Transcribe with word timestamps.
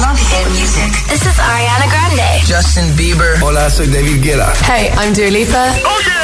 love 0.00 0.18
hit 0.18 0.46
music. 0.50 0.90
This 1.08 1.22
is 1.22 1.38
Ariana 1.38 1.86
Grande. 1.88 2.40
Justin 2.46 2.94
Bieber. 2.96 3.40
Hola, 3.42 3.70
soy 3.70 3.86
David 3.86 4.22
Guetta. 4.22 4.52
Hey, 4.66 4.90
I'm 4.98 5.12
Dua 5.12 5.30
Lipa. 5.30 5.74
Oh 5.84 6.00
yeah. 6.04 6.14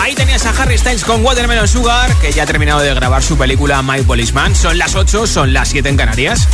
Ahí 0.00 0.14
tenías 0.14 0.44
a 0.46 0.50
Harry 0.50 0.78
Styles 0.78 1.04
con 1.04 1.24
Watermelon 1.24 1.68
Sugar, 1.68 2.14
que 2.16 2.32
ya 2.32 2.44
ha 2.44 2.46
terminado 2.46 2.80
de 2.80 2.94
grabar 2.94 3.22
su 3.22 3.36
película 3.36 3.82
My 3.82 4.02
Policeman. 4.02 4.54
Son 4.54 4.78
las 4.78 4.94
8, 4.94 5.26
son 5.26 5.52
las 5.52 5.68
7 5.68 5.88
en 5.88 5.96
Canarias. 5.96 6.48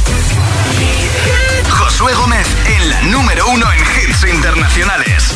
Josué 1.99 2.13
Gómez 2.13 2.47
en 2.67 2.89
la 2.91 3.03
número 3.05 3.49
uno 3.49 3.65
en 3.73 3.81
hits 3.81 4.25
internacionales. 4.31 5.33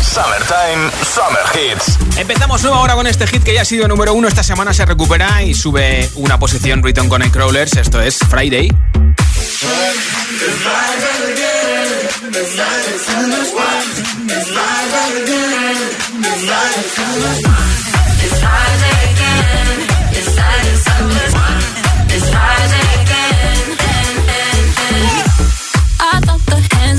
Summertime, 0.00 0.90
Summer 1.02 1.42
Hits. 1.52 2.18
Empezamos 2.18 2.62
nueva 2.62 2.78
hora 2.78 2.94
con 2.94 3.08
este 3.08 3.26
hit 3.26 3.42
que 3.42 3.54
ya 3.54 3.62
ha 3.62 3.64
sido 3.64 3.88
número 3.88 4.14
uno. 4.14 4.28
Esta 4.28 4.44
semana 4.44 4.72
se 4.72 4.86
recupera 4.86 5.42
y 5.42 5.54
sube 5.54 6.08
una 6.14 6.38
posición 6.38 6.84
Riton 6.84 7.08
con 7.08 7.20
Crawlers. 7.30 7.74
Esto 7.74 8.00
es 8.00 8.18
Friday. 8.30 8.70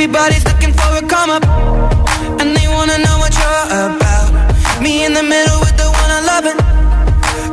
Everybody's 0.00 0.44
looking 0.44 0.72
for 0.72 0.90
a 0.94 1.02
come 1.08 1.28
up, 1.28 1.44
and 2.40 2.56
they 2.56 2.68
wanna 2.68 2.98
know 2.98 3.18
what 3.18 3.34
you're 3.34 3.66
about. 3.82 4.30
Me 4.80 5.04
in 5.04 5.12
the 5.12 5.24
middle 5.24 5.58
with 5.58 5.76
the 5.76 5.90
one 5.90 6.10
I 6.18 6.20
love 6.32 6.44
it. 6.46 6.56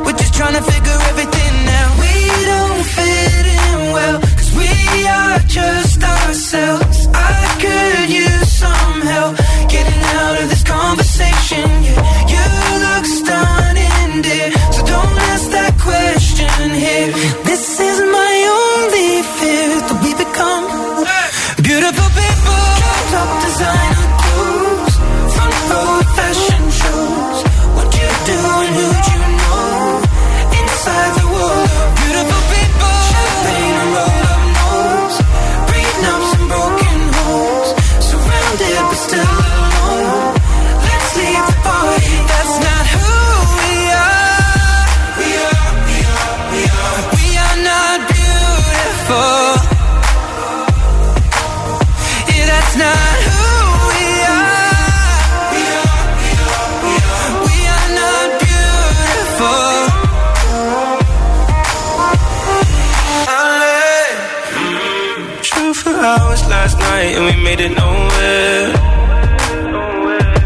We're 0.06 0.16
just 0.16 0.32
trying 0.32 0.54
to 0.54 0.62
figure 0.62 0.98
everything 1.10 1.54
out. 1.80 1.92
We 1.98 2.14
don't 2.52 2.84
fit 2.86 3.46
in 3.50 3.92
well, 3.96 4.20
cause 4.38 4.52
we 4.54 4.70
are 5.08 5.40
just 5.40 6.00
ourselves. 6.04 7.08
I 7.12 7.42
could 7.62 8.10
use 8.14 8.52
some 8.52 9.00
help 9.00 9.34
getting 9.68 10.02
out 10.22 10.38
of 10.40 10.48
this 10.48 10.62
conversation. 10.62 11.66
Yeah, 11.82 12.30
you 12.30 12.44
look 12.86 13.06
stunning, 13.06 14.22
dear. 14.22 14.52
So 14.70 14.86
don't 14.86 15.18
ask 15.34 15.50
that 15.50 15.74
question 15.82 16.70
here. 16.70 17.35
Nowhere. 67.64 68.68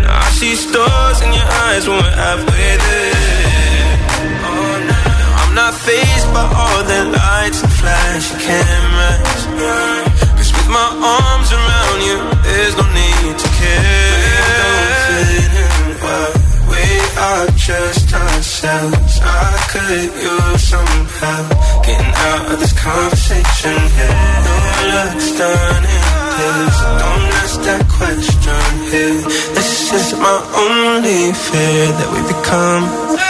Now 0.02 0.22
I 0.22 0.30
see 0.38 0.54
stars 0.54 1.18
in 1.22 1.32
your 1.34 1.48
eyes 1.66 1.82
when 1.88 1.98
we're 1.98 2.18
halfway 2.22 2.70
there. 2.86 3.98
Oh, 4.46 5.42
I'm 5.42 5.52
not 5.54 5.74
phased 5.74 6.28
by 6.32 6.46
all 6.46 6.82
the 6.86 7.00
lights 7.10 7.62
and 7.64 7.72
flashy 7.72 8.36
cameras. 8.46 9.42
Cause 10.38 10.52
with 10.54 10.70
my 10.70 10.88
arms 11.02 11.50
around 11.50 11.98
you, 12.06 12.16
there's 12.46 12.74
no 12.78 12.86
need 12.94 13.34
to 13.42 13.48
care. 13.58 14.30
Don't 14.62 14.90
fit 15.10 15.52
in. 15.62 15.80
We 16.70 16.84
are 17.26 17.46
just 17.58 18.06
ourselves. 18.14 19.18
I 19.20 19.50
could 19.72 20.14
use 20.14 20.62
some 20.62 20.94
help 21.18 21.48
getting 21.84 22.14
out 22.30 22.52
of 22.52 22.60
this 22.60 22.72
conversation. 22.72 23.78
Yeah, 23.98 24.46
no 24.46 24.60
looks 24.94 25.38
done 25.38 26.19
this. 26.40 26.76
Don't 27.02 27.26
ask 27.42 27.56
that 27.68 27.84
question 27.98 28.64
here. 28.92 29.20
This 29.56 29.92
is 29.92 30.06
my 30.18 30.38
only 30.66 31.32
fear 31.32 31.86
that 31.98 32.08
we 32.14 32.20
become 32.34 33.29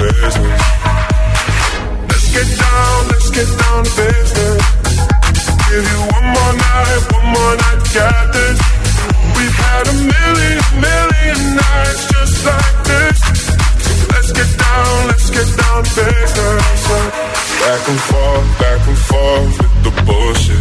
get 3.41 3.57
down. 3.57 3.83
Give 5.69 5.85
you 5.91 5.99
one 6.13 6.27
more 6.35 6.53
night, 6.53 7.01
one 7.13 7.27
more 7.33 7.55
night 7.55 7.81
get 7.93 8.33
this. 8.33 8.59
We've 9.35 9.57
had 9.65 9.87
a 9.87 9.95
million, 10.13 10.59
million 10.85 11.55
nights 11.55 12.03
just 12.13 12.45
like 12.45 12.77
this. 12.89 13.19
Let's 14.13 14.31
get 14.31 14.51
down, 14.59 15.07
let's 15.07 15.29
get 15.29 15.49
down 15.57 15.83
to. 15.83 16.05
Back 17.61 17.89
and 17.89 18.01
forth, 18.09 18.59
back 18.59 18.87
and 18.87 18.97
forth 19.09 19.57
with 19.57 19.83
the 19.85 20.03
bullshit. 20.05 20.60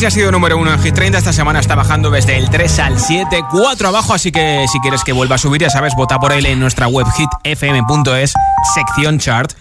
Ya 0.00 0.08
ha 0.08 0.10
sido 0.10 0.32
número 0.32 0.56
uno 0.56 0.72
en 0.72 0.80
Hit 0.80 0.94
30. 0.94 1.18
Esta 1.18 1.32
semana 1.32 1.60
está 1.60 1.74
bajando 1.74 2.10
desde 2.10 2.38
el 2.38 2.48
3 2.48 2.78
al 2.78 2.98
7, 2.98 3.44
4 3.50 3.88
abajo. 3.88 4.14
Así 4.14 4.32
que 4.32 4.64
si 4.72 4.80
quieres 4.80 5.04
que 5.04 5.12
vuelva 5.12 5.34
a 5.34 5.38
subir, 5.38 5.60
ya 5.60 5.68
sabes, 5.68 5.94
vota 5.94 6.18
por 6.18 6.32
él 6.32 6.46
en 6.46 6.58
nuestra 6.58 6.88
web 6.88 7.06
hitfm.es, 7.06 8.32
sección 8.74 9.18
chart. 9.18 9.52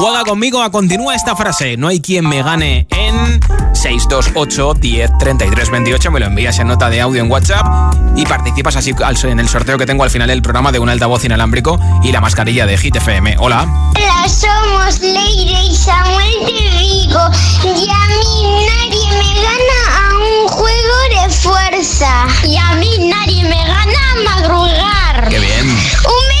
Juega 0.00 0.24
conmigo 0.24 0.62
a 0.62 0.70
continúa 0.70 1.14
esta 1.14 1.36
frase. 1.36 1.76
No 1.76 1.88
hay 1.88 2.00
quien 2.00 2.26
me 2.26 2.42
gane 2.42 2.86
en 2.88 3.38
628 3.74 4.72
10 4.80 5.10
33 5.18 5.70
28. 5.70 6.10
Me 6.10 6.20
lo 6.20 6.24
envías 6.24 6.58
en 6.58 6.68
nota 6.68 6.88
de 6.88 7.02
audio 7.02 7.20
en 7.20 7.30
WhatsApp 7.30 7.66
y 8.16 8.24
participas 8.24 8.76
así 8.76 8.94
en 9.24 9.38
el 9.40 9.46
sorteo 9.46 9.76
que 9.76 9.84
tengo 9.84 10.02
al 10.02 10.08
final 10.08 10.28
del 10.28 10.40
programa 10.40 10.72
de 10.72 10.78
un 10.78 10.88
altavoz 10.88 11.26
inalámbrico 11.26 11.78
y 12.02 12.12
la 12.12 12.22
mascarilla 12.22 12.64
de 12.64 12.78
Hit 12.78 12.96
FM. 12.96 13.36
Hola. 13.40 13.68
Hola, 13.94 14.26
somos 14.26 15.00
Leire 15.00 15.64
y 15.64 15.76
Samuel 15.76 16.46
de 16.46 16.78
Vigo 16.78 17.20
y 17.64 17.90
a 17.90 18.06
mí 18.06 18.64
nadie 18.66 19.06
me 19.18 19.34
gana 19.42 19.98
a 19.98 20.16
un 20.16 20.48
juego 20.48 20.96
de 21.10 21.28
fuerza 21.30 22.26
y 22.44 22.56
a 22.56 22.72
mí 22.76 22.88
nadie 23.06 23.44
me 23.44 23.66
gana 23.66 24.12
a 24.12 24.38
madrugar. 24.38 25.28
Qué 25.28 25.38
bien. 25.38 25.68
Un. 25.68 26.39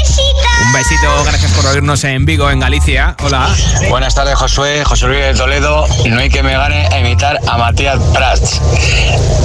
Un 0.70 0.74
besito, 0.74 1.24
gracias 1.24 1.50
por 1.50 1.66
oírnos 1.66 2.04
en 2.04 2.24
Vigo, 2.24 2.48
en 2.48 2.60
Galicia. 2.60 3.16
Hola. 3.24 3.52
Buenas 3.88 4.14
tardes, 4.14 4.36
Josué. 4.36 4.84
José 4.84 5.08
Luis 5.08 5.18
de 5.18 5.34
Toledo. 5.34 5.84
No 6.08 6.20
hay 6.20 6.28
que 6.28 6.44
me 6.44 6.52
gane 6.52 6.86
a 6.86 7.00
imitar 7.00 7.40
a 7.48 7.58
Matías 7.58 7.98
Prats. 8.14 8.60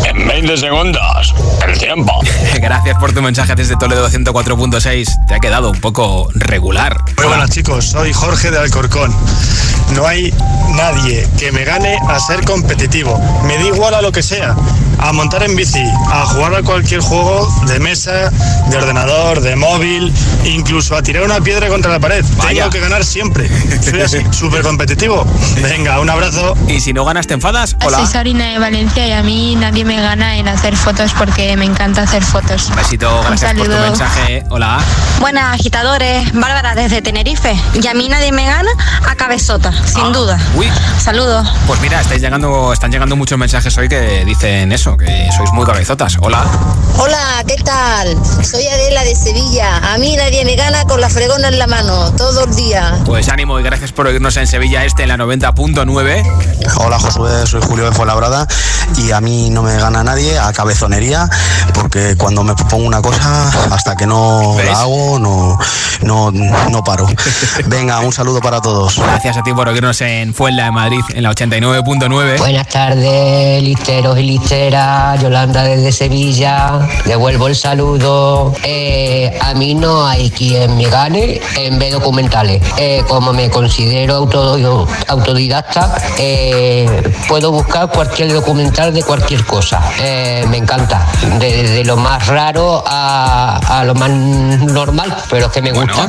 En 0.06 0.28
20 0.28 0.56
segundos. 0.56 1.34
El 1.68 1.80
tiempo. 1.80 2.14
gracias 2.62 3.00
por 3.00 3.12
tu 3.12 3.24
mensaje 3.24 3.56
desde 3.56 3.76
Toledo 3.76 4.08
104.6. 4.08 5.26
Te 5.28 5.34
ha 5.34 5.40
quedado 5.40 5.72
un 5.72 5.82
poco 5.82 6.30
regular. 6.36 6.96
Muy 7.18 7.26
buenas, 7.26 7.50
chicos. 7.50 7.86
Soy 7.86 8.14
Jorge 8.14 8.52
de 8.52 8.60
Alcorcón. 8.60 9.12
No 9.96 10.06
hay 10.06 10.32
nadie 10.76 11.28
que 11.40 11.52
me 11.52 11.64
gane 11.64 11.98
a 12.08 12.20
ser 12.20 12.46
competitivo. 12.46 13.20
Me 13.46 13.56
da 13.58 13.64
igual 13.64 13.96
a 13.96 14.02
lo 14.02 14.12
que 14.12 14.22
sea. 14.22 14.56
A 15.00 15.12
montar 15.12 15.44
en 15.44 15.56
bici, 15.56 15.84
a 16.12 16.26
jugar 16.26 16.56
a 16.56 16.64
cualquier 16.64 17.02
juego 17.02 17.48
de 17.68 17.80
mesa, 17.80 18.32
de 18.70 18.78
ordenador, 18.78 19.42
de 19.42 19.56
móvil, 19.56 20.12
incluso 20.46 20.96
a 20.96 21.04
tirar 21.04 21.15
una 21.24 21.40
piedra 21.42 21.68
contra 21.68 21.92
la 21.92 22.00
pared. 22.00 22.24
Vaya. 22.38 22.64
Tengo 22.64 22.70
que 22.72 22.80
ganar 22.80 23.04
siempre. 23.04 23.50
Soy 23.82 24.02
así, 24.02 24.18
súper 24.32 24.64
competitivo. 24.64 25.26
Venga, 25.62 26.00
un 26.00 26.10
abrazo. 26.10 26.56
Y 26.68 26.80
si 26.80 26.94
no 26.94 27.06
ganas, 27.06 27.28
te 27.28 27.34
enfadas. 27.34 27.72
Soy 27.82 27.88
Hola. 27.88 28.06
Sarina 28.06 28.52
de 28.52 28.60
Valencia 28.60 29.08
y 29.08 29.12
a 29.12 29.22
mí 29.24 29.56
nadie 29.56 29.86
me 29.86 30.02
gana 30.02 30.38
en 30.38 30.48
hacer 30.48 30.76
fotos 30.76 31.14
porque 31.18 31.56
me 31.58 31.66
encanta 31.66 32.02
hacer 32.04 32.24
fotos. 32.24 32.72
Besito, 32.76 33.20
Un 33.22 33.28
gracias 33.28 33.54
por 33.54 33.66
tu 33.68 33.72
mensaje. 33.72 34.44
Hola. 34.50 34.80
Buenas 35.20 35.54
agitadores, 35.54 36.32
Bárbara 36.34 36.76
desde 36.76 37.02
Tenerife. 37.02 37.56
Y 37.82 37.88
a 37.88 37.94
mí 37.94 38.10
nadie 38.10 38.32
me 38.32 38.46
gana 38.46 38.72
a 39.08 39.16
cabezota, 39.16 39.72
sin 39.86 40.12
duda. 40.12 40.40
Uy. 40.56 40.68
Saludos. 41.02 41.48
Pues 41.68 41.80
mira, 41.82 42.02
estáis 42.02 42.22
llegando, 42.22 42.74
están 42.74 42.92
llegando 42.92 43.16
muchos 43.16 43.38
mensajes 43.38 43.78
hoy 43.78 43.88
que 43.88 44.26
dicen 44.26 44.72
eso, 44.72 44.98
que 44.98 45.30
sois 45.36 45.52
muy 45.52 45.66
cabezotas. 45.66 46.18
Hola. 46.22 46.44
Hola, 46.98 47.44
¿qué 47.48 47.56
tal? 47.64 48.18
Soy 48.44 48.66
Adela 48.68 49.04
de 49.04 49.16
Sevilla. 49.16 49.94
A 49.94 49.98
mí 49.98 50.16
nadie 50.16 50.46
me 50.46 50.56
gana 50.56 50.84
con 50.86 51.02
la 51.02 51.05
fregona 51.10 51.50
en 51.50 51.60
la 51.60 51.68
mano, 51.68 52.12
todo 52.14 52.46
el 52.46 52.56
día. 52.56 53.00
Pues 53.06 53.30
ánimo 53.30 53.60
y 53.60 53.64
gracias 53.64 53.92
por 53.92 54.08
oírnos 54.08 54.38
en 54.38 54.48
Sevilla 54.48 54.86
Este 54.86 55.04
en 55.04 55.10
la 55.10 55.18
90.9. 55.18 56.76
Hola 56.78 57.00
Josué, 57.00 57.46
soy 57.46 57.62
Julio 57.62 57.86
de 57.86 57.92
Fuenlabrada 57.92 58.48
y 58.98 59.12
a 59.12 59.22
mí 59.22 59.50
no 59.50 59.62
me 59.62 59.76
gana 59.78 60.04
nadie 60.04 60.38
a 60.40 60.52
cabezonería 60.54 61.30
porque 61.74 62.16
cuando 62.18 62.44
me 62.44 62.56
propongo 62.56 62.86
una 62.86 63.02
cosa 63.02 63.50
hasta 63.72 63.96
que 63.96 64.06
no 64.06 64.56
¿Ves? 64.56 64.66
la 64.68 64.82
hago 64.82 65.20
no, 65.20 65.58
no, 66.02 66.32
no 66.32 66.84
paro. 66.84 67.08
Venga, 67.68 68.00
un 68.00 68.12
saludo 68.12 68.42
para 68.42 68.62
todos. 68.62 68.98
Gracias 68.98 69.38
a 69.38 69.44
ti 69.44 69.54
por 69.54 69.68
oírnos 69.68 70.02
en 70.02 70.34
Fuenla, 70.34 70.68
en 70.68 70.74
Madrid, 70.74 71.02
en 71.14 71.24
la 71.24 71.32
89.9. 71.32 72.38
Buenas 72.40 72.68
tardes, 72.68 73.62
listeros 73.64 74.18
y 74.18 74.24
listeras. 74.24 75.22
Yolanda 75.22 75.64
desde 75.64 75.92
Sevilla. 75.92 76.80
Devuelvo 77.06 77.48
el 77.48 77.56
saludo. 77.56 78.54
Eh, 78.64 79.38
a 79.42 79.54
mí 79.54 79.76
no 79.76 80.06
hay 80.08 80.30
quien 80.32 80.76
me 80.76 80.90
gane 81.00 81.42
en 81.58 81.78
ver 81.78 81.92
documentales. 81.92 82.62
Eh, 82.78 83.04
como 83.10 83.34
me 83.34 83.50
considero 83.50 84.16
auto- 84.16 84.88
autodidacta, 85.10 85.94
eh, 86.18 86.88
puedo 87.28 87.52
buscar 87.52 87.90
cualquier 87.90 88.32
documental 88.32 88.94
de 88.94 89.04
cualquier 89.04 89.44
cosa. 89.46 89.82
Eh, 90.00 90.46
me 90.50 90.58
encanta. 90.58 91.06
De- 91.40 91.56
Desde 91.66 91.84
lo 91.84 91.98
más 91.98 92.28
raro 92.28 92.82
a, 92.88 93.58
a 93.80 93.84
lo 93.84 93.94
más 93.96 94.10
normal, 94.10 95.16
pero 95.30 95.48
es 95.48 95.52
que 95.52 95.62
me 95.62 95.72
gusta. 95.74 96.08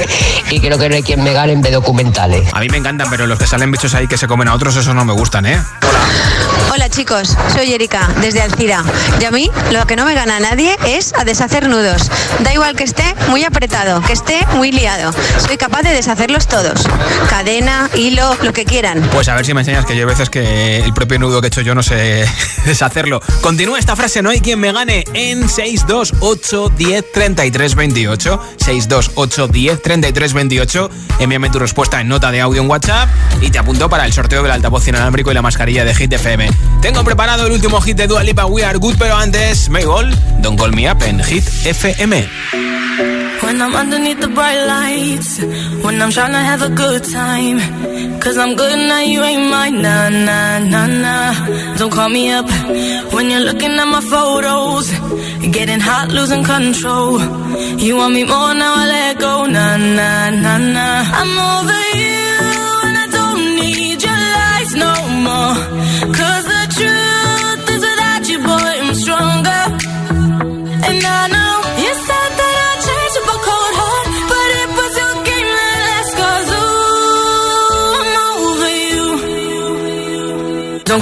y 0.50 0.58
creo 0.60 0.78
que 0.78 0.88
no 0.88 0.94
hay 0.96 1.02
quien 1.04 1.22
me 1.22 1.32
gane 1.32 1.52
en 1.52 1.62
ver 1.62 1.72
documentales. 1.72 2.42
A 2.52 2.58
mí 2.60 2.68
me 2.68 2.78
encantan, 2.78 3.08
pero 3.10 3.26
los 3.28 3.38
que 3.38 3.46
salen 3.46 3.70
bichos 3.70 3.94
ahí 3.94 4.08
que 4.08 4.16
se 4.18 4.26
comen 4.26 4.48
a 4.48 4.54
otros, 4.54 4.74
esos 4.76 4.94
no 4.94 5.04
me 5.04 5.12
gustan, 5.12 5.46
¿eh? 5.46 5.62
Hola 5.82 6.53
chicos, 6.90 7.36
soy 7.52 7.72
Erika 7.72 8.08
desde 8.20 8.42
Alcira 8.42 8.84
y 9.20 9.24
a 9.24 9.30
mí 9.30 9.50
lo 9.72 9.86
que 9.86 9.96
no 9.96 10.04
me 10.04 10.14
gana 10.14 10.38
nadie 10.40 10.76
es 10.86 11.14
a 11.14 11.24
deshacer 11.24 11.68
nudos. 11.68 12.10
Da 12.40 12.52
igual 12.52 12.74
que 12.74 12.84
esté 12.84 13.14
muy 13.28 13.44
apretado, 13.44 14.00
que 14.02 14.12
esté 14.12 14.44
muy 14.54 14.72
liado. 14.72 15.12
Soy 15.38 15.56
capaz 15.56 15.82
de 15.82 15.90
deshacerlos 15.90 16.46
todos. 16.46 16.84
Cadena, 17.30 17.88
hilo, 17.94 18.36
lo 18.42 18.52
que 18.52 18.64
quieran. 18.64 19.00
Pues 19.12 19.28
a 19.28 19.34
ver 19.34 19.46
si 19.46 19.54
me 19.54 19.60
enseñas 19.60 19.86
que 19.86 19.94
yo 19.94 20.00
hay 20.00 20.06
veces 20.06 20.30
que 20.30 20.78
el 20.78 20.92
propio 20.92 21.18
nudo 21.18 21.40
que 21.40 21.46
he 21.46 21.48
hecho 21.48 21.60
yo 21.60 21.74
no 21.74 21.82
sé 21.82 22.26
deshacerlo. 22.66 23.20
Continúa 23.40 23.78
esta 23.78 23.96
frase, 23.96 24.20
no 24.20 24.30
hay 24.30 24.40
quien 24.40 24.58
me 24.58 24.72
gane 24.72 25.04
en 25.14 25.48
628 25.48 26.72
10 26.76 27.12
33 27.12 27.74
28. 27.74 28.40
628 28.58 29.48
10 29.48 29.82
33 29.82 30.32
28. 30.32 30.90
Envíame 31.20 31.50
tu 31.50 31.58
respuesta 31.58 32.00
en 32.00 32.08
nota 32.08 32.30
de 32.30 32.40
audio 32.40 32.62
en 32.62 32.68
WhatsApp 32.68 33.08
y 33.40 33.50
te 33.50 33.58
apunto 33.58 33.88
para 33.88 34.04
el 34.06 34.12
sorteo 34.12 34.42
del 34.42 34.52
altavoz 34.52 34.86
inalámbrico 34.88 35.30
y 35.30 35.34
la 35.34 35.42
mascarilla 35.42 35.84
de 35.84 35.94
Hit 35.94 36.12
FM. 36.12 36.63
Tengo 36.80 37.02
preparado 37.04 37.46
el 37.46 37.52
último 37.52 37.80
hit 37.80 37.96
de 37.96 38.06
Dua 38.06 38.22
Lipa, 38.22 38.46
We 38.46 38.64
Are 38.64 38.78
Good, 38.78 38.96
pero 38.98 39.16
antes, 39.16 39.68
Mayball, 39.70 40.14
Don't 40.40 40.58
Call 40.58 40.72
Me 40.72 40.90
Up 40.90 41.02
en 41.02 41.22
Hit 41.22 41.44
FM. 41.64 42.28
When 43.42 43.60
I'm 43.60 43.74
underneath 43.74 44.20
the 44.20 44.28
bright 44.28 44.66
lights, 44.66 45.38
when 45.84 46.00
I'm 46.00 46.10
trying 46.10 46.32
to 46.32 46.38
have 46.38 46.62
a 46.62 46.70
good 46.70 47.04
time. 47.04 47.58
Cause 48.20 48.38
I'm 48.38 48.56
good 48.56 48.78
now, 48.88 49.00
you 49.00 49.22
ain't 49.22 49.50
mine. 49.50 49.82
Nah, 49.82 50.08
nah, 50.08 50.58
nah, 50.60 50.86
nah. 50.86 51.76
Don't 51.76 51.92
call 51.92 52.08
me 52.08 52.30
up 52.32 52.48
when 53.12 53.28
you're 53.30 53.44
looking 53.44 53.72
at 53.72 53.84
my 53.84 54.00
photos. 54.00 54.90
Getting 55.52 55.80
hot, 55.80 56.08
losing 56.10 56.42
control. 56.42 57.20
You 57.78 57.96
want 57.96 58.14
me 58.14 58.24
more 58.24 58.54
now, 58.54 58.74
I 58.76 58.86
let 58.86 59.18
go. 59.18 59.44
Nah, 59.44 59.76
nah, 59.76 60.30
nah, 60.30 60.58
nah. 60.58 61.04
I'm 61.20 61.32
over 61.52 61.82
you 62.00 62.24
and 62.86 62.96
I 63.04 63.06
don't 63.12 63.44
need 63.60 64.02
your 64.02 64.20
lies 64.38 64.72
no 64.74 64.92
more. 65.26 65.54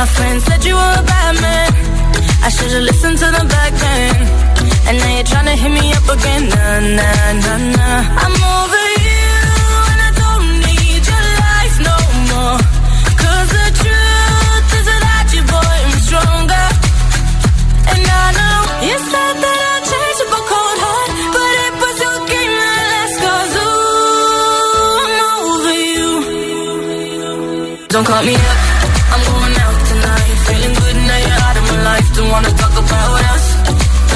My 0.00 0.06
friend 0.06 0.40
said 0.40 0.64
you 0.64 0.74
were 0.74 0.94
a 1.02 1.04
bad 1.12 1.34
man. 1.42 1.72
I 2.42 2.48
should've 2.48 2.84
listened 2.84 3.18
to 3.18 3.28
the 3.36 3.44
back 3.54 3.72
then. 3.84 4.16
And 4.88 4.96
now 4.96 5.14
you're 5.16 5.28
tryna 5.28 5.54
hit 5.60 5.72
me 5.78 5.92
up 5.92 6.08
again. 6.16 6.42
Nah, 6.48 6.80
nah, 6.98 7.32
nah, 7.44 7.58
nah. 7.76 8.22
I'm 8.24 8.34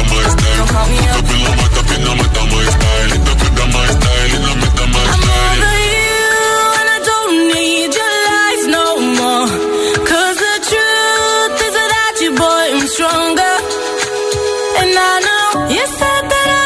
Don't 0.00 0.68
call 0.68 0.86
me 0.88 0.98
I'm 5.12 5.24
over 5.36 5.76
you 5.96 6.24
and 6.78 6.88
I 6.96 6.98
don't 7.10 7.34
need 7.54 7.90
your 8.00 8.14
lies 8.28 8.62
no 8.76 8.84
the 10.46 10.56
truth 10.70 11.60
is 11.66 11.74
that 11.74 11.92
you, 12.22 12.30
stronger. 12.96 13.54
And 14.80 14.92
I 14.96 15.14
know 15.26 15.46
you 15.76 15.84
said 15.98 16.22
that 16.32 16.48
I 16.60 16.64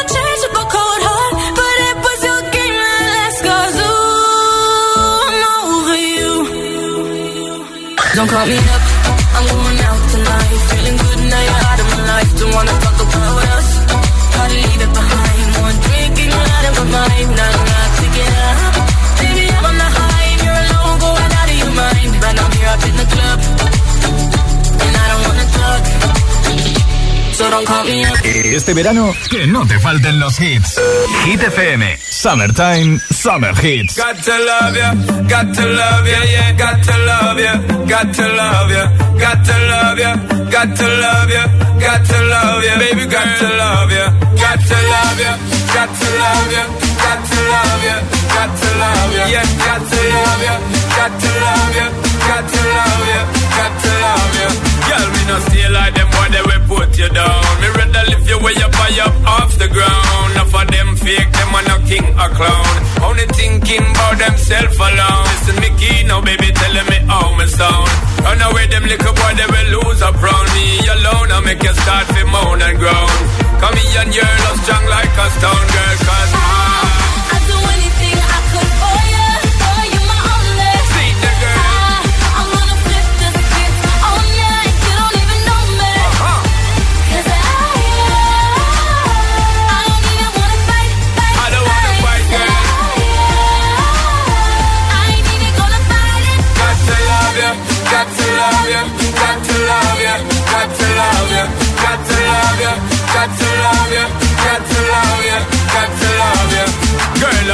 cold 0.75 1.01
heart, 1.07 1.33
but 1.59 1.75
it 1.89 1.97
was 2.05 2.19
your 2.29 2.41
game 2.55 2.77
that 2.83 3.11
I'm 3.11 3.33
over 5.51 5.97
you. 6.15 6.31
Don't 8.15 8.29
call 8.29 8.45
me 8.47 8.57
up. 8.57 8.84
wanna 12.55 12.71
talk 12.79 12.99
about 13.07 13.43
us. 13.57 13.69
How 14.35 14.47
to 14.47 14.53
leave 14.53 14.81
it 14.87 14.93
behind. 14.93 15.47
One 15.61 15.77
dream. 15.81 16.04
este 28.55 28.73
verano, 28.73 29.13
que 29.29 29.47
no 29.47 29.65
te 29.67 29.77
falten 29.79 30.19
los 30.19 30.39
hits. 30.39 30.79
Hit 31.25 31.41
FM, 31.41 31.97
Summertime, 31.99 32.99
Summer 32.99 33.53
Hits. 33.61 33.97
Love 33.97 34.23
ya, 34.23 34.93
love 34.93 36.07
ya, 36.07 36.23
yeah. 36.25 36.55
Love. 54.05 54.64
no 55.27 55.39
stay 55.49 55.67
like 55.69 55.93
them 55.95 56.09
boy 56.09 56.27
they 56.31 56.43
will 56.45 56.63
put 56.69 56.97
you 56.97 57.09
down. 57.09 57.41
Me 57.61 57.67
rather 57.73 58.03
lift 58.09 58.29
you 58.29 58.37
way 58.39 58.55
up 58.61 58.73
high 58.73 58.99
up 59.05 59.15
off 59.25 59.51
the 59.57 59.67
ground. 59.67 60.31
Enough 60.33 60.53
of 60.53 60.67
them 60.69 60.95
fake, 60.95 61.31
them 61.31 61.55
are 61.55 61.65
no 61.65 61.77
king 61.89 62.07
or 62.15 62.29
clown. 62.37 62.75
Only 63.01 63.25
thinking 63.33 63.85
about 63.85 64.17
themself 64.17 64.73
alone. 64.77 65.25
Listen 65.33 65.57
me 65.61 65.69
key 65.79 66.03
now, 66.05 66.21
baby, 66.21 66.49
telling 66.53 66.87
me 66.89 66.99
how 67.09 67.33
me 67.37 67.45
sound. 67.47 67.89
Run 68.23 68.41
away 68.41 68.65
them 68.67 68.85
little 68.85 69.13
boy 69.13 69.33
they 69.37 69.49
will 69.49 69.69
lose 69.81 70.01
a 70.01 70.11
round 70.13 70.47
me 70.53 70.65
alone. 70.95 71.29
I 71.31 71.39
make 71.45 71.61
you 71.63 71.73
start 71.73 72.05
to 72.13 72.21
moan 72.25 72.61
and 72.61 72.77
groan. 72.77 73.13
Come 73.61 73.75
here 73.77 74.01
and 74.01 74.13
you're 74.13 74.55
strong 74.61 74.85
like 74.89 75.13
a 75.13 75.27
stone 75.37 75.65
girl, 75.73 75.95
cause 76.05 76.33
I 76.33 76.84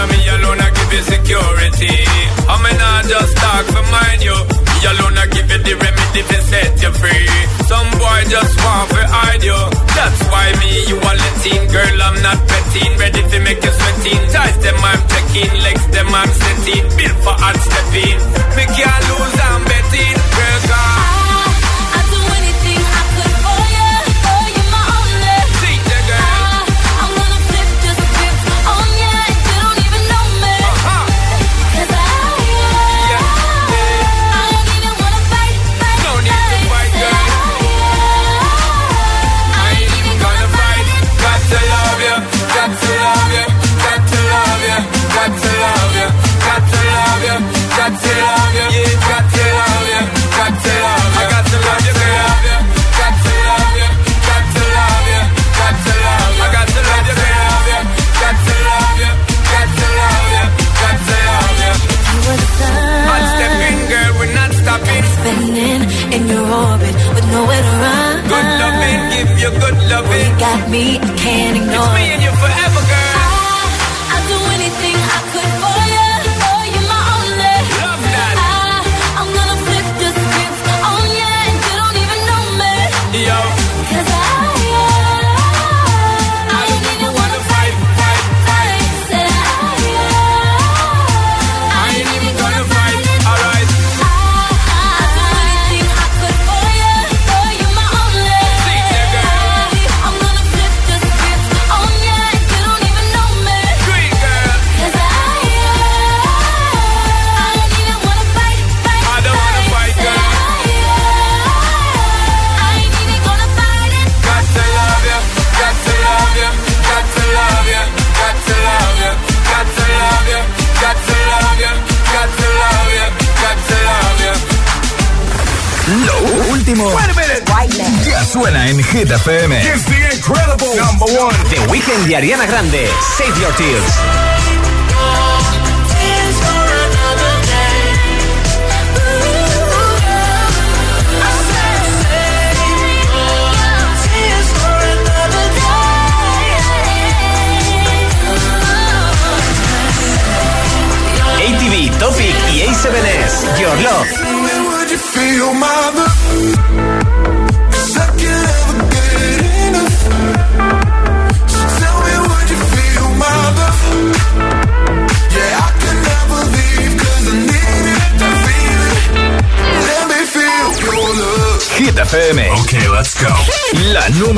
and 0.01 0.11
me 0.11 0.19
alone 0.33 0.61
I 0.61 0.69
give 0.73 0.91
you 0.93 1.03
security. 1.05 1.93
I'm 2.49 2.65
in 2.65 2.73
mean, 2.73 3.05
just 3.05 3.33
talk 3.37 3.65
for 3.69 3.85
mind 3.93 4.21
you. 4.25 4.33
Me 4.33 4.77
alone 4.89 5.17
I 5.17 5.25
give 5.29 5.49
you 5.49 5.59
the 5.61 5.73
remedy 5.77 6.21
to 6.25 6.37
set 6.49 6.73
you 6.81 6.91
free. 6.97 7.29
Some 7.69 7.89
boy 8.01 8.19
just 8.29 8.53
want 8.65 8.89
to 8.97 9.01
hide 9.05 9.43
you. 9.45 9.59
That's 9.93 10.21
why 10.31 10.45
me, 10.61 10.71
you 10.89 10.97
are 10.97 11.17
letting. 11.17 11.61
Girl, 11.69 11.97
I'm 12.01 12.17
not 12.25 12.39
petting. 12.49 12.91
Ready 12.97 13.21
to 13.21 13.37
make 13.45 13.61
you 13.61 13.73
sweating. 13.77 14.21
Ties 14.33 14.57
them 14.65 14.79
I'm 14.81 15.01
checking. 15.11 15.53
Legs 15.61 15.85
them 15.93 16.09
I'm 16.09 16.31
setting. 16.33 16.85
Built 16.97 17.17
for 17.21 17.35
hard 17.37 17.57
stepping. 17.61 18.17
Me 18.57 18.63
can't 18.73 19.03
lose, 19.09 19.37
I'm 19.37 19.61
betting. 19.69 20.17
Girl, 20.17 20.59
God. 20.67 21.20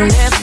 And 0.00 0.12
if 0.12 0.37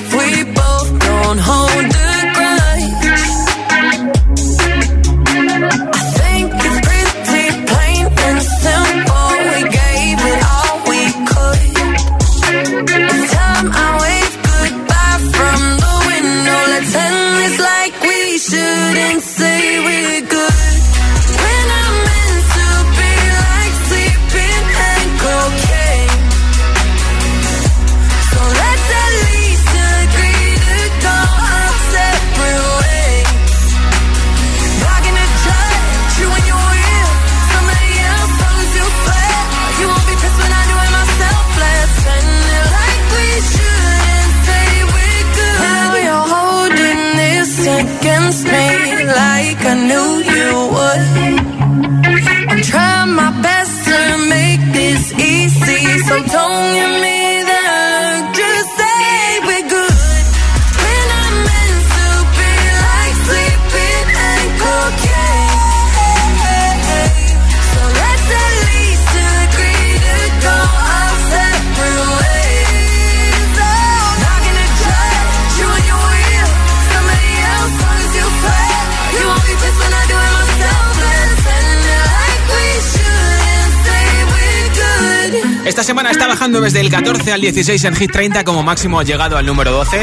16 87.45 87.83
en 87.83 87.95
Hit 87.95 88.11
30, 88.11 88.43
como 88.43 88.63
máximo 88.63 88.99
ha 88.99 89.03
llegado 89.03 89.37
al 89.37 89.45
número 89.45 89.71
12. 89.71 89.99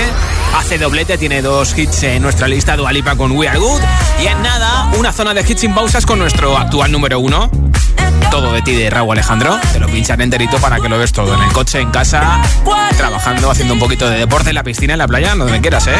Hace 0.56 0.78
doblete, 0.78 1.18
tiene 1.18 1.42
dos 1.42 1.76
hits 1.76 2.04
en 2.04 2.22
nuestra 2.22 2.46
lista, 2.46 2.76
Dualipa 2.76 3.16
con 3.16 3.32
We 3.32 3.48
Are 3.48 3.58
Good. 3.58 3.80
Y 4.22 4.28
en 4.28 4.40
nada, 4.42 4.92
una 4.96 5.12
zona 5.12 5.34
de 5.34 5.40
hits 5.40 5.62
sin 5.62 5.74
pausas 5.74 6.06
con 6.06 6.20
nuestro 6.20 6.56
actual 6.56 6.92
número 6.92 7.18
1. 7.18 7.50
Todo 8.30 8.52
de 8.52 8.62
ti 8.62 8.76
de 8.76 8.88
Raúl 8.90 9.18
Alejandro. 9.18 9.58
Te 9.72 9.80
lo 9.80 9.88
pinchan 9.88 10.20
enterito 10.20 10.58
para 10.58 10.78
que 10.78 10.88
lo 10.88 10.96
ves 10.98 11.10
todo. 11.10 11.34
En 11.34 11.42
el 11.42 11.50
coche, 11.50 11.80
en 11.80 11.90
casa, 11.90 12.40
trabajando, 12.96 13.50
haciendo 13.50 13.74
un 13.74 13.80
poquito 13.80 14.08
de 14.08 14.18
deporte 14.18 14.50
en 14.50 14.54
la 14.54 14.62
piscina, 14.62 14.92
en 14.92 14.98
la 14.98 15.08
playa, 15.08 15.34
donde 15.34 15.60
quieras, 15.60 15.88
¿eh? 15.88 15.96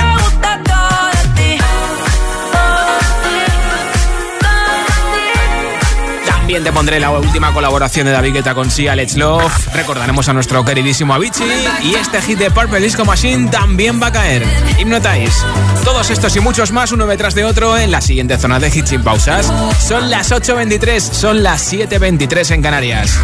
También 6.43 6.65
te 6.65 6.73
pondré 6.73 6.99
la 6.99 7.11
última 7.11 7.53
colaboración 7.53 8.05
de 8.05 8.11
David 8.11 8.33
Guetta 8.33 8.53
con 8.53 8.69
Sia 8.69 8.97
Let's 8.97 9.15
Love. 9.15 9.69
Recordaremos 9.75 10.29
a 10.29 10.33
nuestro 10.33 10.65
queridísimo 10.65 11.15
Avicii. 11.15 11.47
Y 11.85 11.95
este 11.95 12.21
hit 12.21 12.37
de 12.37 12.51
Purple 12.51 12.81
Disco 12.81 13.05
Machine 13.05 13.49
también 13.49 14.03
va 14.03 14.09
a 14.09 14.13
caer. 14.13 14.45
Hypnotize. 14.77 15.47
Todos 15.85 16.11
estos 16.11 16.35
y 16.35 16.41
muchos 16.41 16.73
más, 16.73 16.91
uno 16.91 17.07
detrás 17.07 17.37
de 17.37 17.45
otro, 17.45 17.79
en 17.79 17.93
la 17.93 18.01
siguiente 18.01 18.37
zona 18.39 18.59
de 18.59 18.77
hits 18.77 18.89
sin 18.89 19.05
pausas. 19.05 19.53
Son 19.87 20.11
las 20.11 20.33
8.23, 20.33 20.99
son 20.99 21.45
las 21.45 21.73
7.23 21.73 22.51
en 22.55 22.63
Canarias. 22.63 23.17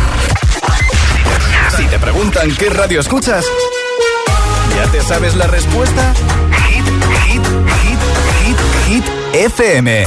Si 1.77 1.87
te 1.87 1.99
preguntan 1.99 2.55
qué 2.55 2.71
radio 2.71 3.01
escuchas, 3.01 3.45
¿ya 4.77 4.93
te 4.93 5.01
sabes 5.01 5.35
la 5.35 5.49
respuesta? 5.49 6.15
Hit, 6.69 6.85
hit, 7.27 7.43
hit, 7.83 7.99
hit, 8.45 8.59
hit, 8.87 9.05
FM. 9.33 10.07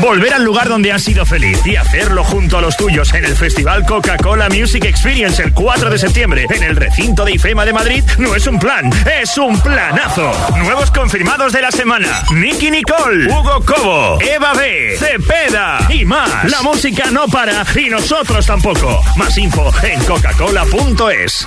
Volver 0.00 0.34
al 0.34 0.44
lugar 0.44 0.68
donde 0.68 0.92
has 0.92 1.02
sido 1.02 1.24
feliz 1.24 1.58
y 1.64 1.76
hacerlo 1.76 2.22
junto 2.24 2.58
a 2.58 2.60
los 2.60 2.76
tuyos 2.76 3.12
en 3.14 3.24
el 3.24 3.36
Festival 3.36 3.84
Coca-Cola 3.86 4.48
Music 4.48 4.84
Experience 4.84 5.42
el 5.42 5.52
4 5.52 5.90
de 5.90 5.98
septiembre 5.98 6.46
en 6.50 6.62
el 6.62 6.76
recinto 6.76 7.24
de 7.24 7.32
IFEMA 7.32 7.64
de 7.64 7.72
Madrid 7.72 8.04
no 8.18 8.34
es 8.34 8.46
un 8.46 8.58
plan, 8.58 8.90
es 9.20 9.36
un 9.38 9.58
planazo. 9.60 10.32
Nuevos 10.58 10.90
confirmados 10.90 11.52
de 11.52 11.62
la 11.62 11.70
semana: 11.70 12.22
Nicky 12.32 12.70
Nicole, 12.70 13.26
Hugo 13.32 13.64
Cobo, 13.64 14.20
Eva 14.20 14.54
B, 14.54 14.96
Cepeda 14.98 15.86
y 15.88 16.04
más. 16.04 16.50
La 16.50 16.62
música 16.62 17.10
no 17.10 17.26
para 17.26 17.64
y 17.74 17.88
nosotros 17.88 18.46
tampoco. 18.46 19.02
Más 19.16 19.36
info 19.38 19.72
en 19.82 20.04
coca-cola.es. 20.04 21.46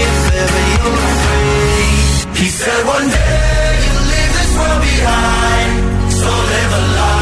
If 0.00 0.20
ever 0.42 0.62
you're 0.72 1.00
afraid. 1.12 2.38
He 2.40 2.48
said 2.48 2.80
one 2.96 3.08
day 3.08 3.68
you'll 3.84 4.06
leave 4.12 4.32
this 4.38 4.52
world 4.58 4.80
behind, 4.90 6.12
so 6.20 6.30
live 6.52 6.72
a 6.80 6.82
life 6.98 7.21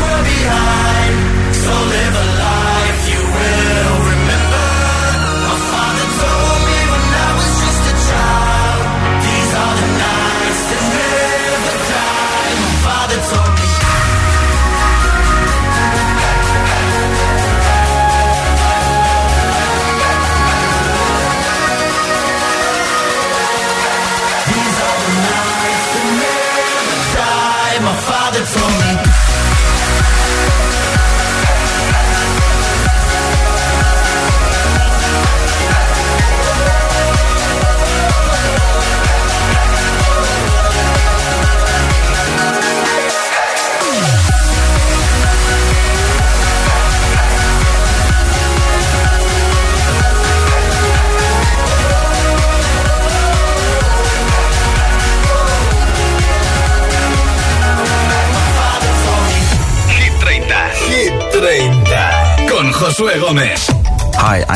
world 0.00 0.24
behind. 0.24 1.14
So 1.54 1.72
live 1.72 2.14
a 2.24 2.28
life 2.46 3.00
you 3.12 3.22
will 3.34 3.95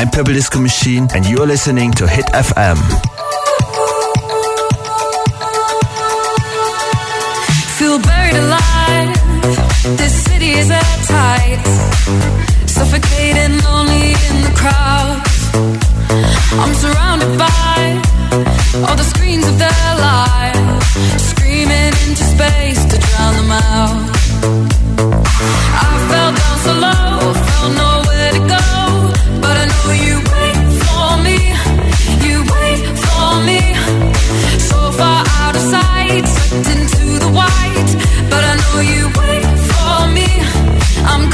I'm 0.01 0.09
Purple 0.09 0.33
Disco 0.33 0.59
Machine, 0.59 1.09
and 1.15 1.27
you're 1.29 1.47
listening 1.47 1.93
to 1.93 2.09
Hit 2.09 2.25
FM. 2.33 2.79
Feel 7.77 7.99
buried 8.01 8.37
alive. 8.37 9.13
This 9.99 10.25
city 10.25 10.53
is 10.53 10.71
airtight. 10.71 11.61
Suffocating, 12.65 13.61
lonely 13.61 14.17
in 14.29 14.37
the 14.41 14.55
crowd. 14.57 15.21
I'm 16.63 16.75
surrounded 16.81 17.39
by 17.39 18.01
all 18.89 18.97
the 18.97 19.05
screens 19.05 19.47
of 19.47 19.59
their 19.59 19.95
lives, 20.01 21.25
screaming 21.29 21.93
into 22.09 22.25
space 22.25 22.83
to 22.87 22.97
drown 22.97 23.35
them 23.37 23.53
out. 23.53 24.21
I 25.77 25.93
fell 26.09 26.33
down 26.41 26.59
so 26.65 26.73
low, 26.87 27.40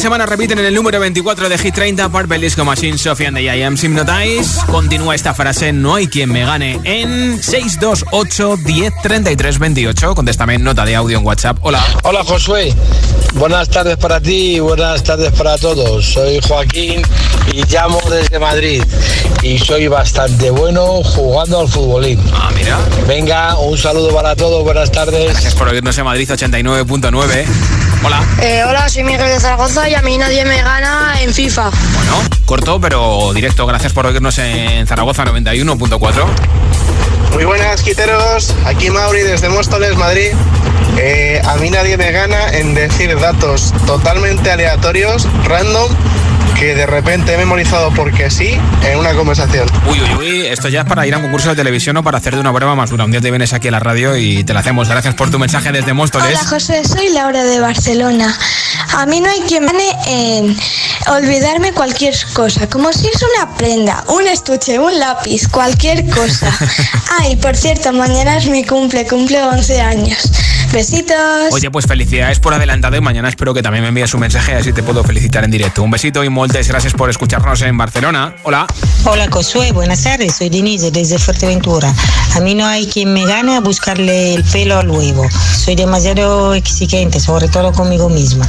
semana 0.00 0.24
repiten 0.24 0.58
en 0.58 0.64
el 0.64 0.74
número 0.74 0.98
24 0.98 1.50
de 1.50 1.58
Hit 1.58 1.74
30 1.74 2.08
Purple 2.08 2.38
Disco 2.38 2.64
Machine, 2.64 2.96
Sofian 2.96 3.34
de 3.34 3.42
I 3.42 3.62
Am 3.62 3.76
Hypnotize. 3.76 4.64
Continúa 4.66 5.14
esta 5.14 5.34
frase, 5.34 5.74
no 5.74 5.94
hay 5.94 6.06
quien 6.06 6.32
me 6.32 6.42
gane, 6.42 6.80
en 6.84 7.42
628 7.42 8.56
10 8.64 8.92
33 9.02 9.58
28. 9.58 10.14
Contéstame 10.14 10.54
en 10.54 10.64
nota 10.64 10.86
de 10.86 10.96
audio 10.96 11.18
en 11.18 11.26
WhatsApp. 11.26 11.58
Hola. 11.60 11.84
Hola 12.04 12.24
Josué, 12.24 12.74
buenas 13.34 13.68
tardes 13.68 13.98
para 13.98 14.22
ti 14.22 14.56
y 14.56 14.60
buenas 14.60 15.02
tardes 15.02 15.32
para 15.32 15.58
todos. 15.58 16.06
Soy 16.06 16.40
Joaquín 16.48 17.02
y 17.52 17.62
llamo 17.66 18.00
desde 18.08 18.38
Madrid 18.38 18.82
y 19.42 19.58
soy 19.58 19.88
bastante 19.88 20.48
bueno 20.48 21.02
jugando 21.04 21.60
al 21.60 21.68
futbolín. 21.68 22.18
Ah, 22.32 22.50
mira. 22.54 22.78
Venga, 23.06 23.58
un 23.58 23.76
saludo 23.76 24.14
para 24.14 24.34
todos, 24.34 24.64
buenas 24.64 24.90
tardes. 24.90 25.32
Gracias 25.32 25.54
por 25.54 25.68
oírnos 25.68 25.98
en 25.98 26.04
Madrid 26.06 26.30
89.9. 26.30 27.44
Hola. 28.02 28.26
Eh, 28.40 28.64
hola, 28.66 28.88
soy 28.88 29.04
Miguel 29.04 29.28
de 29.28 29.38
Zaragoza 29.38 29.89
y 29.90 29.94
a 29.94 30.02
mí 30.02 30.16
nadie 30.18 30.44
me 30.44 30.62
gana 30.62 31.20
en 31.20 31.34
FIFA. 31.34 31.70
Bueno, 31.94 32.22
corto 32.44 32.80
pero 32.80 33.32
directo. 33.34 33.66
Gracias 33.66 33.92
por 33.92 34.06
oírnos 34.06 34.38
en 34.38 34.86
Zaragoza 34.86 35.24
91.4. 35.24 36.24
Muy 37.32 37.44
buenas, 37.44 37.82
quiteros. 37.82 38.54
Aquí 38.64 38.90
Mauri 38.90 39.22
desde 39.22 39.48
Móstoles, 39.48 39.96
Madrid. 39.96 40.28
Eh, 40.96 41.42
a 41.44 41.56
mí 41.56 41.70
nadie 41.70 41.96
me 41.96 42.12
gana 42.12 42.50
en 42.52 42.74
decir 42.74 43.18
datos 43.18 43.72
totalmente 43.86 44.50
aleatorios, 44.50 45.26
random, 45.44 45.90
que 46.58 46.74
de 46.74 46.86
repente 46.86 47.34
he 47.34 47.36
memorizado 47.36 47.90
porque 47.94 48.30
sí 48.30 48.58
en 48.82 48.98
una 48.98 49.14
conversación. 49.14 49.66
Uy, 49.88 50.00
uy, 50.00 50.14
uy, 50.18 50.46
esto 50.46 50.68
ya 50.68 50.80
es 50.80 50.86
para 50.86 51.06
ir 51.06 51.14
a 51.14 51.16
un 51.18 51.24
concurso 51.24 51.50
de 51.50 51.56
televisión 51.56 51.96
o 51.96 52.02
para 52.02 52.18
hacer 52.18 52.34
de 52.34 52.40
una 52.40 52.52
prueba 52.52 52.74
más 52.74 52.90
dura. 52.90 53.04
Un 53.04 53.10
día 53.10 53.20
te 53.20 53.30
vienes 53.30 53.52
aquí 53.52 53.68
a 53.68 53.70
la 53.70 53.80
radio 53.80 54.16
y 54.16 54.44
te 54.44 54.52
la 54.52 54.60
hacemos. 54.60 54.88
Gracias 54.88 55.14
por 55.14 55.30
tu 55.30 55.38
mensaje 55.38 55.72
desde 55.72 55.92
Móstoles. 55.92 56.38
Hola 56.38 56.48
José, 56.48 56.84
soy 56.84 57.08
Laura 57.10 57.42
de 57.44 57.60
Barcelona. 57.60 58.36
A 58.96 59.06
mí 59.06 59.20
no 59.20 59.30
hay 59.30 59.40
quien 59.40 59.64
me 59.64 59.70
gane 59.72 59.90
en 60.06 60.56
olvidarme 61.08 61.72
cualquier 61.72 62.14
cosa, 62.32 62.68
como 62.68 62.92
si 62.92 63.06
es 63.06 63.22
una 63.36 63.56
prenda, 63.56 64.04
un 64.08 64.26
estuche, 64.26 64.78
un 64.78 64.98
lápiz, 64.98 65.48
cualquier 65.48 66.08
cosa. 66.10 66.52
Ay, 67.20 67.36
por 67.36 67.56
cierto, 67.56 67.92
mañana 67.92 68.36
es 68.36 68.48
mi 68.48 68.64
cumple, 68.64 69.06
cumple 69.06 69.42
11 69.42 69.80
años. 69.80 70.30
Besitos. 70.72 71.52
Oye, 71.52 71.70
pues 71.70 71.86
felicidades 71.86 72.38
por 72.38 72.54
adelantado 72.54 72.96
y 72.96 73.00
mañana 73.00 73.28
espero 73.28 73.52
que 73.52 73.62
también 73.62 73.82
me 73.82 73.88
envíes 73.88 74.14
un 74.14 74.20
mensaje 74.20 74.54
así 74.54 74.72
te 74.72 74.82
puedo 74.82 75.02
felicitar 75.02 75.44
en 75.44 75.50
directo. 75.50 75.82
Un 75.82 75.90
besito 75.90 76.22
y 76.22 76.28
moltes 76.40 76.68
gracias 76.68 76.94
por 76.94 77.10
escucharnos 77.10 77.60
en 77.60 77.76
Barcelona. 77.76 78.34
Hola. 78.44 78.66
Hola 79.04 79.28
Josué, 79.30 79.72
buenas 79.72 80.04
tardes, 80.04 80.36
soy 80.36 80.48
Denise 80.48 80.90
desde 80.90 81.18
Fuerteventura. 81.18 81.92
A 82.34 82.40
mí 82.40 82.54
no 82.54 82.64
hay 82.64 82.86
quien 82.86 83.12
me 83.12 83.26
gane 83.26 83.56
a 83.56 83.60
buscarle 83.60 84.32
el 84.32 84.44
pelo 84.44 84.78
al 84.78 84.88
huevo. 84.88 85.28
Soy 85.30 85.74
demasiado 85.74 86.54
exigente, 86.54 87.20
sobre 87.20 87.48
todo 87.48 87.72
conmigo 87.72 88.08
misma. 88.08 88.48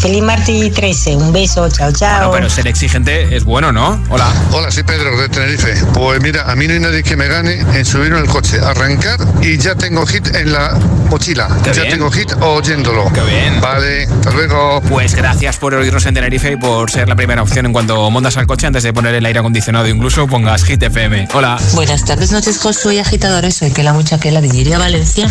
Feliz 0.00 0.22
martes 0.22 0.72
13, 0.74 1.16
un 1.16 1.32
beso, 1.32 1.68
chao, 1.68 1.92
chao. 1.92 2.28
Bueno, 2.28 2.46
pero 2.46 2.50
ser 2.50 2.66
exigente 2.66 3.36
es 3.36 3.44
bueno, 3.44 3.70
¿no? 3.72 4.02
Hola. 4.10 4.32
Hola, 4.50 4.70
soy 4.70 4.82
Pedro 4.82 5.16
de 5.20 5.28
Tenerife. 5.28 5.74
Pues 5.94 6.20
mira, 6.20 6.50
a 6.50 6.56
mí 6.56 6.66
no 6.66 6.74
hay 6.74 6.80
nadie 6.80 7.02
que 7.02 7.16
me 7.16 7.28
gane 7.28 7.60
en 7.60 7.84
subirme 7.84 8.18
al 8.18 8.26
coche, 8.26 8.58
arrancar 8.60 9.18
y 9.42 9.58
ya 9.58 9.74
tengo 9.74 10.04
hit 10.06 10.34
en 10.34 10.52
la 10.52 10.76
mochila. 11.08 11.48
Qué 11.62 11.72
ya 11.72 11.82
bien. 11.82 11.94
tengo 11.94 12.10
hit 12.10 12.32
oyéndolo. 12.40 13.12
Qué 13.12 13.20
bien. 13.20 13.60
Vale, 13.60 14.04
hasta 14.04 14.30
luego. 14.30 14.80
Pues 14.88 15.14
gracias 15.14 15.56
por 15.58 15.74
oírnos 15.74 16.04
en 16.06 16.14
Tenerife 16.14 16.52
y 16.52 16.56
por 16.56 16.90
ser 16.90 17.08
la 17.08 17.14
primera 17.14 17.42
opción 17.42 17.66
en 17.66 17.72
cuanto 17.72 18.10
montas 18.10 18.36
al 18.36 18.46
coche 18.46 18.66
antes 18.66 18.82
de 18.82 18.92
poner 18.92 19.14
el 19.14 19.24
aire 19.24 19.38
acondicionado. 19.38 19.86
Incluso 19.86 20.26
pongas 20.26 20.64
Hit 20.64 20.82
FM. 20.82 21.28
Hola. 21.34 21.58
Buenas 21.74 22.04
tardes, 22.04 22.32
noches, 22.32 22.58
Josué 22.58 22.96
y 22.96 22.98
agitadores. 22.98 23.56
Soy 23.56 23.70
que 23.70 23.82
la 23.82 23.92
muchaquela 23.92 24.40
de 24.40 24.76
Valencia. 24.78 25.28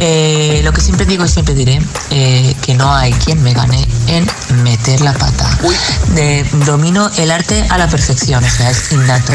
Eh, 0.00 0.60
lo 0.64 0.72
que 0.72 0.80
siempre 0.80 1.06
digo 1.06 1.24
y 1.24 1.28
siempre 1.28 1.54
diré, 1.54 1.80
eh, 2.10 2.54
que 2.62 2.74
no 2.74 2.92
hay 2.94 3.12
quien 3.12 3.42
me 3.42 3.52
gane 3.52 3.86
en 4.06 4.26
meter 4.62 5.00
la 5.00 5.12
pata. 5.12 5.58
De, 6.14 6.44
domino 6.66 7.10
el 7.16 7.30
arte 7.30 7.66
a 7.70 7.78
la 7.78 7.88
perfección, 7.88 8.42
o 8.42 8.48
sea, 8.48 8.70
es 8.70 8.92
innato. 8.92 9.32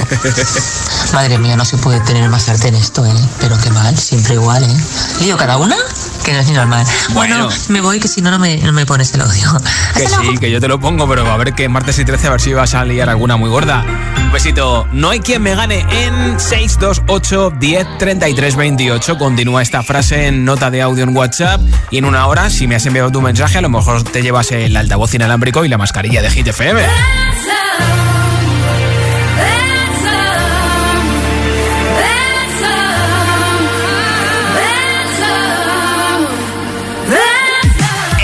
Madre 1.14 1.38
mía, 1.38 1.56
no 1.56 1.66
se 1.66 1.78
puede 1.78 2.00
tener 2.02 2.28
más 2.30 2.50
arte 2.50 2.70
en 2.70 2.76
esto, 2.76 3.06
¿eh? 3.06 3.14
Pero 3.40 3.58
qué 3.60 3.70
mal, 3.72 3.98
siempre 3.98 4.36
igual, 4.36 4.64
¿eh? 4.64 4.76
Lío 5.22 5.38
cada 5.38 5.58
una, 5.58 5.76
que 6.24 6.34
no 6.34 6.40
es 6.40 6.48
ni 6.48 6.54
normal. 6.54 6.86
Bueno, 7.14 7.46
Bueno. 7.46 7.56
me 7.70 7.82
voy 7.82 8.00
que 8.00 8.08
si 8.08 8.22
no, 8.22 8.32
no 8.32 8.40
me, 8.40 8.58
no 8.58 8.72
me 8.74 8.86
pones 8.86 9.14
el 9.14 9.22
odio. 9.22 9.58
Que 9.96 10.08
sí, 10.08 10.38
que 10.40 10.50
yo 10.50 10.60
te 10.60 10.68
lo 10.68 10.80
pongo, 10.80 11.08
pero 11.08 11.30
a 11.32 11.38
ver 11.38 11.54
que 11.54 11.70
martes 11.70 12.00
y 12.00 12.06
13 12.06 12.28
a 12.28 12.32
ver 12.32 12.42
si 12.42 12.54
vas 12.54 12.74
a 12.74 12.84
liar 12.84 13.10
alguna 13.10 13.38
muy 13.38 13.50
gorda. 13.50 13.86
Un 14.18 14.32
besito. 14.32 14.88
No 14.92 15.10
hay 15.10 15.20
quien 15.20 15.42
me 15.44 15.54
gane 15.56 15.86
en 15.92 16.40
628 16.40 17.54
10 17.60 17.98
33 18.00 18.56
28. 18.56 19.18
Continúa 19.18 19.62
esta 19.62 19.84
frase 19.84 20.28
en 20.28 20.43
nota 20.44 20.70
de 20.70 20.82
audio 20.82 21.04
en 21.04 21.16
WhatsApp. 21.16 21.62
Y 21.92 21.98
en 21.98 22.06
una 22.06 22.28
hora, 22.28 22.50
si 22.50 22.68
me 22.68 22.76
has 22.76 22.86
enviado 22.86 23.12
tu 23.12 23.22
mensaje, 23.22 23.58
a 23.58 23.62
lo 23.62 23.70
mejor 23.70 24.04
te 24.04 24.22
llevas 24.22 24.52
el 24.52 24.76
altavoz 24.76 25.14
inalámbrico 25.14 25.66
y 25.66 25.70
la 25.70 25.78
mascarilla 25.78 26.22
de 26.22 26.30
Hit 26.30 26.48
FM. 26.48 26.82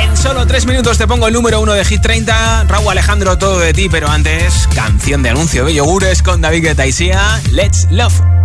En 0.02 0.18
solo 0.18 0.46
tres 0.48 0.66
minutos 0.66 0.98
te 0.98 1.08
pongo 1.08 1.28
el 1.28 1.34
número 1.34 1.62
uno 1.62 1.74
de 1.74 1.86
Hit 1.86 2.02
30. 2.02 2.66
Raúl 2.66 2.92
Alejandro, 2.92 3.38
todo 3.38 3.60
de 3.60 3.74
ti, 3.74 3.90
pero 3.90 4.10
antes, 4.10 4.68
canción 4.76 5.24
de 5.24 5.30
anuncio 5.30 5.66
de 5.66 5.74
yogures 5.74 6.24
con 6.24 6.42
David 6.42 6.64
Guetta 6.64 6.86
Let's 7.52 7.88
Love. 7.92 8.39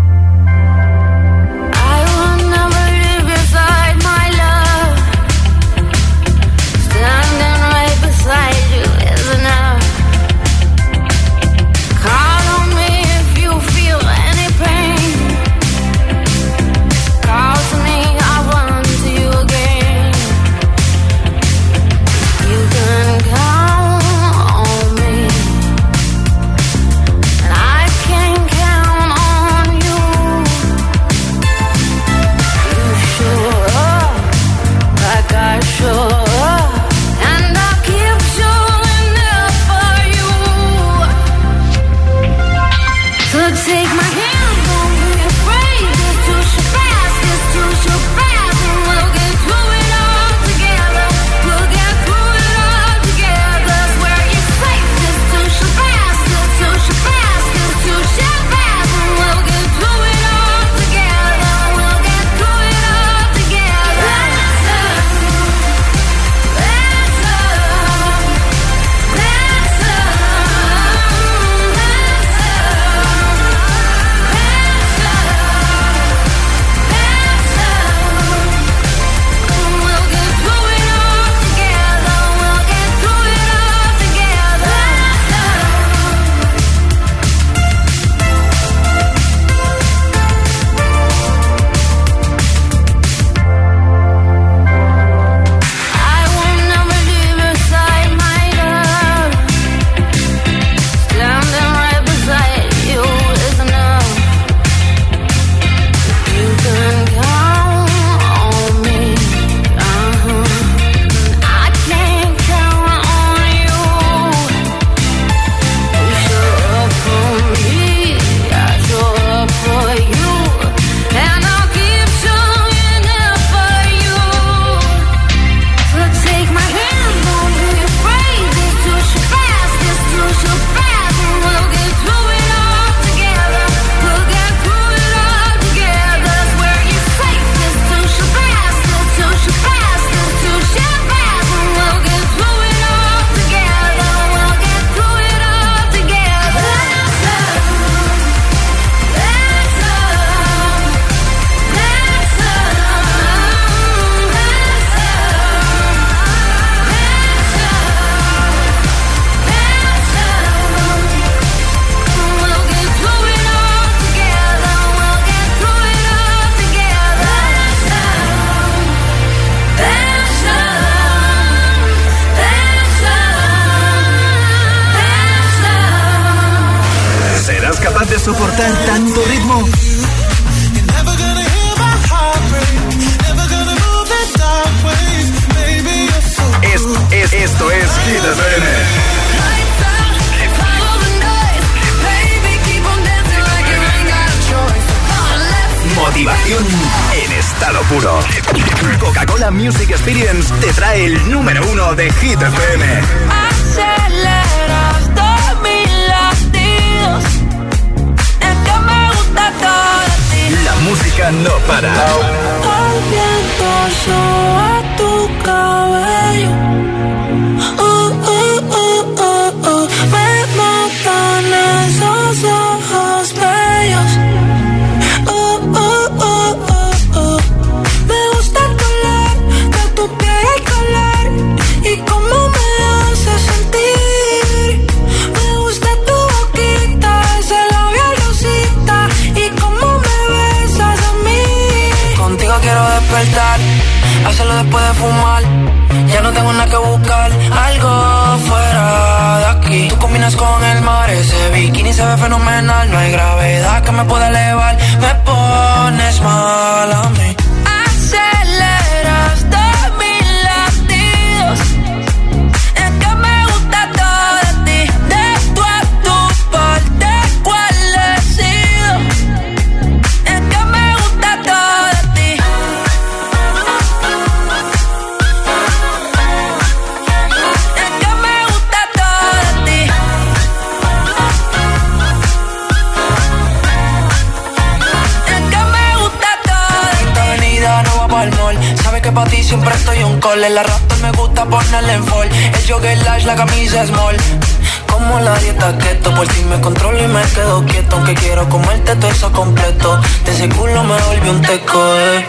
Un 301.31 301.41
teco, 301.41 301.79
eh. 301.97 302.25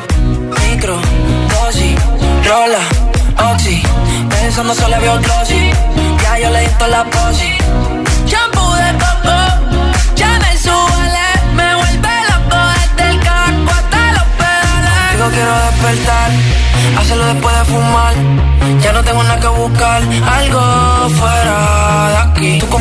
Micro, 0.69 0.99
dosis, 1.49 1.95
rola, 2.47 2.79
oxi. 3.51 3.81
Pensando 4.29 4.73
solo 4.73 4.97
veo 4.99 5.19
glossy. 5.19 5.71
Ya 6.23 6.39
yo 6.39 6.49
le 6.49 6.61
di 6.61 6.89
la 6.89 7.03
posi. 7.05 7.54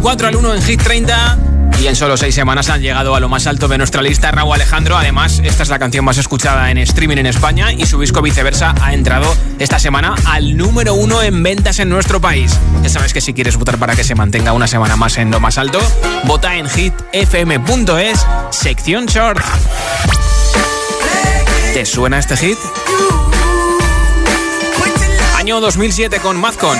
el 0.00 0.02
4 0.02 0.28
al 0.28 0.36
1 0.36 0.54
en 0.54 0.62
Hit 0.62 0.82
30 0.82 1.38
y 1.80 1.86
en 1.86 1.96
solo 1.96 2.16
6 2.16 2.34
semanas 2.34 2.68
han 2.68 2.80
llegado 2.80 3.14
a 3.14 3.20
lo 3.20 3.28
más 3.28 3.46
alto 3.46 3.68
de 3.68 3.78
nuestra 3.78 4.02
lista 4.02 4.30
Raúl 4.30 4.54
Alejandro. 4.54 4.96
Además, 4.96 5.40
esta 5.44 5.62
es 5.62 5.68
la 5.68 5.78
canción 5.78 6.04
más 6.04 6.18
escuchada 6.18 6.70
en 6.70 6.78
streaming 6.78 7.18
en 7.18 7.26
España 7.26 7.72
y 7.72 7.86
su 7.86 8.00
disco 8.00 8.22
viceversa 8.22 8.74
ha 8.80 8.94
entrado 8.94 9.34
esta 9.58 9.78
semana 9.78 10.14
al 10.26 10.56
número 10.56 10.94
1 10.94 11.22
en 11.22 11.42
ventas 11.42 11.78
en 11.78 11.88
nuestro 11.88 12.20
país. 12.20 12.58
Ya 12.82 12.88
sabes 12.88 13.12
que 13.12 13.20
si 13.20 13.32
quieres 13.32 13.56
votar 13.56 13.78
para 13.78 13.96
que 13.96 14.04
se 14.04 14.14
mantenga 14.14 14.52
una 14.52 14.66
semana 14.66 14.96
más 14.96 15.16
en 15.18 15.30
lo 15.30 15.40
más 15.40 15.58
alto, 15.58 15.80
vota 16.24 16.56
en 16.56 16.68
hitfm.es, 16.68 18.26
sección 18.50 19.06
short. 19.06 19.42
¿Te 21.74 21.86
suena 21.86 22.18
este 22.18 22.36
hit? 22.36 22.58
Año 25.36 25.60
2007 25.60 26.20
con 26.20 26.38
Mazcon. 26.38 26.78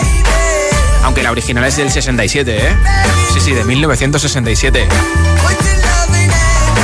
Aunque 1.02 1.22
la 1.22 1.30
original 1.30 1.64
es 1.64 1.76
del 1.76 1.90
67, 1.90 2.68
¿eh? 2.68 2.76
Sí, 3.32 3.40
sí, 3.40 3.52
de 3.52 3.64
1967. 3.64 4.88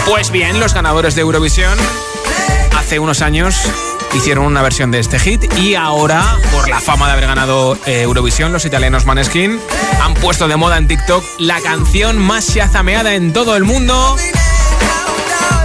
Pues 0.07 0.31
bien, 0.31 0.61
los 0.61 0.73
ganadores 0.75 1.15
de 1.15 1.23
Eurovisión 1.23 1.77
hace 2.77 2.99
unos 2.99 3.23
años 3.23 3.57
hicieron 4.15 4.47
una 4.47 4.63
versión 4.63 4.91
de 4.91 5.01
este 5.01 5.19
hit 5.19 5.45
y 5.59 5.75
ahora, 5.75 6.39
por 6.53 6.69
la 6.69 6.81
fama 6.81 7.07
de 7.07 7.13
haber 7.13 7.27
ganado 7.27 7.77
eh, 7.87 8.03
Eurovisión, 8.03 8.53
los 8.53 8.65
italianos 8.65 9.05
Maneskin 9.05 9.61
han 10.01 10.15
puesto 10.15 10.49
de 10.49 10.57
moda 10.57 10.79
en 10.79 10.89
TikTok 10.89 11.25
la 11.39 11.61
canción 11.61 12.19
más 12.19 12.49
shazameada 12.49 13.15
en 13.15 13.33
todo 13.33 13.57
el 13.57 13.65
mundo. 13.65 14.17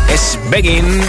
Es 0.10 0.38
Begging. 0.50 1.02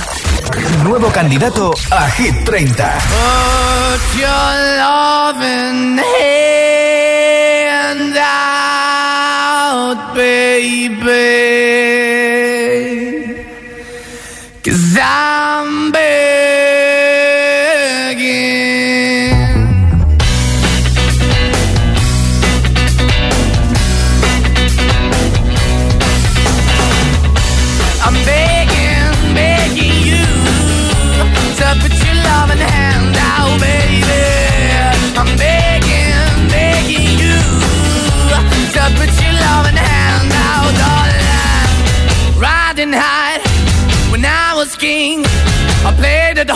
Nuevo 0.83 1.11
candidato 1.11 1.73
a 1.91 2.09
Hit 2.11 2.45
30. 2.45 2.75
Put 2.75 4.19
your 4.19 4.77
loving 4.79 5.99
hand 5.99 8.17
out, 8.17 10.15
baby. 10.15 12.02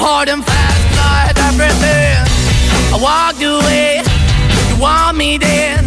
Hard 0.07 0.29
and 0.29 0.45
fast, 0.47 0.83
I 1.03 1.19
had 1.27 1.39
everything. 1.51 2.23
I 2.95 2.97
walked 3.07 3.43
away, 3.43 4.07
you 4.71 4.77
want 4.79 5.17
me 5.19 5.37
then. 5.37 5.83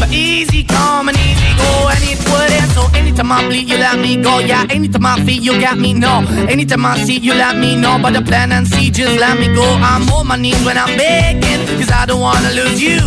But 0.00 0.10
easy 0.10 0.64
come 0.64 1.08
and 1.08 1.16
easy 1.16 1.50
go, 1.62 1.70
and 1.94 2.02
it 2.02 2.18
wouldn't. 2.30 2.70
So 2.74 2.82
anytime 2.98 3.30
I 3.30 3.46
bleed, 3.46 3.68
you 3.70 3.78
let 3.78 3.98
me 3.98 4.12
go. 4.20 4.40
Yeah, 4.40 4.66
anytime 4.70 5.06
I 5.06 5.22
feel, 5.24 5.40
you 5.40 5.54
got 5.60 5.78
me, 5.78 5.92
no. 5.94 6.26
Anytime 6.50 6.84
I 6.84 6.98
see, 7.04 7.18
you 7.18 7.34
let 7.34 7.56
me 7.56 7.76
know. 7.76 7.96
But 8.02 8.14
the 8.14 8.22
plan 8.22 8.50
and 8.50 8.66
see, 8.66 8.90
just 8.90 9.16
let 9.20 9.38
me 9.38 9.46
go. 9.54 9.66
I'm 9.90 10.02
on 10.10 10.26
my 10.26 10.36
knees 10.36 10.60
when 10.66 10.76
I'm 10.76 10.92
begging, 10.98 11.62
cause 11.78 11.90
I 11.90 12.06
don't 12.06 12.20
wanna 12.20 12.50
lose 12.58 12.82
you. 12.82 13.00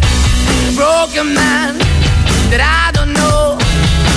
Broken 0.81 1.37
man 1.37 1.77
that 2.49 2.57
I 2.57 2.89
don't 2.89 3.13
know. 3.13 3.53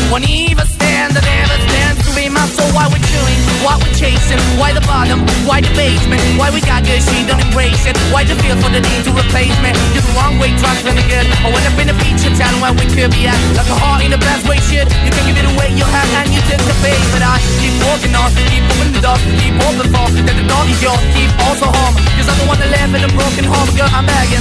Won't 0.09 0.25
even 0.25 0.65
stand, 0.65 1.12
I 1.12 1.21
never 1.21 1.61
stand 1.61 2.01
to 2.01 2.11
be 2.17 2.33
my 2.33 2.41
soul. 2.57 2.73
Why 2.73 2.89
we're 2.89 3.05
chewing, 3.05 3.41
why 3.61 3.77
we're 3.77 3.93
chasing, 3.93 4.41
why 4.57 4.73
the 4.73 4.81
bottom, 4.89 5.29
why 5.45 5.61
the 5.61 5.69
basement, 5.77 6.25
why 6.41 6.49
we 6.49 6.65
got 6.65 6.81
good, 6.89 7.05
she 7.05 7.21
don't 7.29 7.37
embrace 7.37 7.85
it. 7.85 7.93
Why 8.09 8.25
the 8.25 8.33
feel 8.41 8.57
for 8.65 8.73
the 8.73 8.81
need 8.81 9.05
to 9.05 9.12
replace 9.12 9.53
me? 9.61 9.77
You're 9.93 10.09
the 10.09 10.15
wrong 10.17 10.41
way, 10.41 10.57
trying 10.57 10.81
to 10.89 11.05
good. 11.05 11.29
I 11.45 11.53
went 11.53 11.69
up 11.69 11.77
in 11.77 11.93
a 11.93 11.97
feature 12.01 12.33
town 12.33 12.57
where 12.65 12.73
we 12.73 12.89
could 12.97 13.12
be 13.12 13.29
at. 13.29 13.37
Like 13.61 13.69
a 13.69 13.77
heart 13.77 14.01
in 14.01 14.09
the 14.09 14.23
best 14.25 14.49
way, 14.49 14.57
shit. 14.65 14.89
You 15.05 15.12
can 15.12 15.21
give 15.29 15.37
it 15.37 15.45
away, 15.45 15.69
you 15.77 15.85
have, 15.85 16.09
and 16.17 16.33
you 16.33 16.41
take 16.49 16.65
the 16.65 16.77
bait. 16.81 16.97
But 17.12 17.29
I 17.29 17.45
keep 17.61 17.77
walking 17.85 18.17
on, 18.17 18.33
keep 18.49 18.65
moving 18.73 18.97
the 18.97 19.05
door, 19.05 19.21
keep 19.37 19.53
open 19.69 19.93
for 19.93 20.09
that 20.17 20.33
the 20.33 20.47
door 20.49 20.65
is 20.65 20.81
yours, 20.81 21.05
keep 21.12 21.29
also 21.45 21.69
home. 21.69 21.93
Cause 22.17 22.25
I'm 22.25 22.41
the 22.41 22.49
one 22.49 22.57
that 22.57 22.73
live 22.73 22.97
in 22.97 23.05
a 23.05 23.12
broken 23.12 23.45
home, 23.53 23.69
girl, 23.77 23.93
I'm 23.93 24.09
begging. 24.09 24.41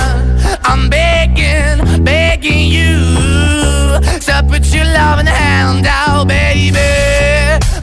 I'm 0.63 0.89
begging, 0.89 2.03
begging 2.03 2.67
you. 2.67 3.99
To 4.27 4.45
put 4.47 4.65
your 4.73 4.85
loving 4.85 5.27
hand 5.27 5.85
out, 5.87 6.27
baby. 6.27 6.79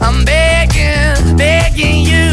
I'm 0.01 0.25
begging, 0.25 1.37
begging 1.37 2.05
you. 2.05 2.29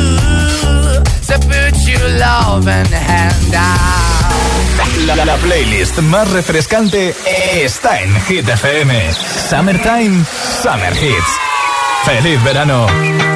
To 1.28 1.38
put 1.38 1.74
your 1.86 2.08
loving 2.18 2.90
hand 2.92 3.54
out. 3.54 3.86
La, 5.06 5.24
la 5.24 5.36
playlist 5.36 5.98
más 5.98 6.30
refrescante 6.30 7.14
está 7.52 8.00
en 8.00 8.14
Hit 8.22 8.48
FM. 8.48 9.12
Summertime, 9.48 10.24
Summer 10.62 10.92
Hits. 10.92 11.32
¡Feliz 12.04 12.42
verano! 12.44 13.35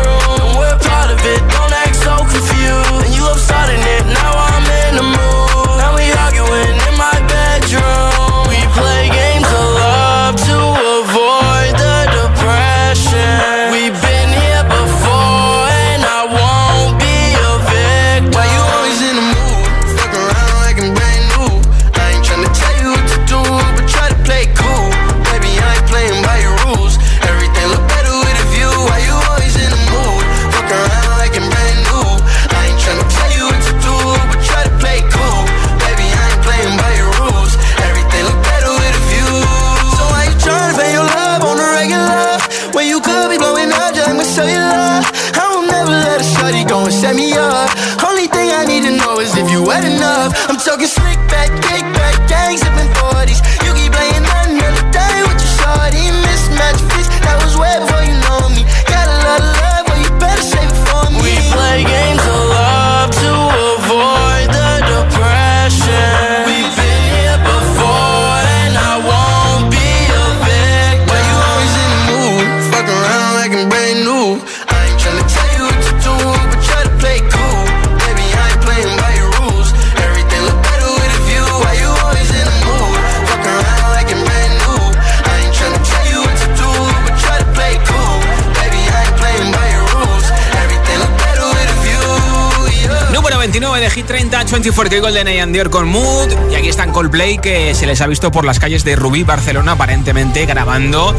24K 94.51 94.99
Golden 94.99 95.29
and 95.29 95.53
Dior 95.53 95.69
con 95.69 95.87
Mood. 95.87 96.27
Y 96.51 96.55
aquí 96.55 96.67
están 96.67 96.91
Coldplay 96.91 97.37
que 97.37 97.73
se 97.73 97.85
les 97.85 98.01
ha 98.01 98.07
visto 98.07 98.31
por 98.31 98.43
las 98.43 98.59
calles 98.59 98.83
de 98.83 98.97
Rubí, 98.97 99.23
Barcelona, 99.23 99.71
aparentemente 99.73 100.45
grabando 100.45 101.15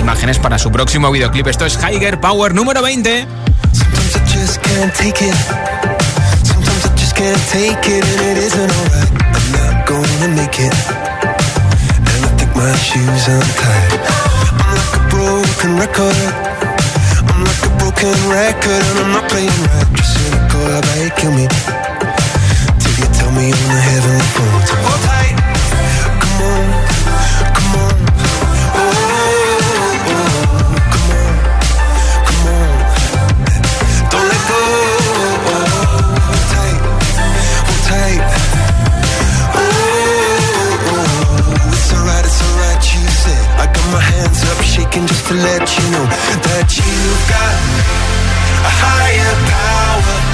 imágenes 0.00 0.40
para 0.40 0.58
su 0.58 0.72
próximo 0.72 1.12
videoclip. 1.12 1.46
Esto 1.46 1.64
es 1.64 1.78
Higher 1.78 2.20
Power 2.20 2.52
número 2.52 2.82
20. 2.82 3.28
record 18.28 18.82
and 18.90 18.98
I'm 18.98 19.12
not 19.12 19.30
playing 19.30 19.48
right. 19.48 19.86
Just 19.94 21.16
kill 21.16 21.32
me. 21.32 21.83
You 23.34 23.40
me 23.40 23.46
on 23.50 23.50
the 23.50 23.80
heavenly 23.90 24.28
phone. 24.34 24.62
So 24.62 24.74
hold 24.78 25.00
tight, 25.10 25.34
come 26.22 26.38
on, 26.46 26.66
come 27.56 27.74
on. 27.82 27.94
Oh, 28.78 28.86
oh, 28.86 30.14
oh, 30.14 30.22
come 30.94 31.10
on, 31.18 31.34
come 32.28 32.46
on. 32.54 32.70
Don't 34.12 34.26
let 34.30 34.42
go. 34.46 34.60
Hold 36.30 36.46
tight, 36.54 36.78
hold 37.66 37.82
tight. 37.90 38.22
Oh, 39.58 39.74
it's 41.74 41.90
alright, 41.90 42.24
it's 42.24 42.38
alright, 42.38 42.82
you 42.94 43.02
said. 43.18 43.44
I 43.58 43.66
got 43.66 43.86
my 43.90 43.98
hands 44.14 44.38
up, 44.46 44.62
shaking 44.62 45.06
just 45.10 45.26
to 45.26 45.34
let 45.34 45.66
you 45.74 45.84
know 45.90 46.06
that 46.06 46.70
you've 46.70 47.24
got 47.26 47.54
a 48.62 48.72
higher 48.78 49.34
power. 49.50 50.33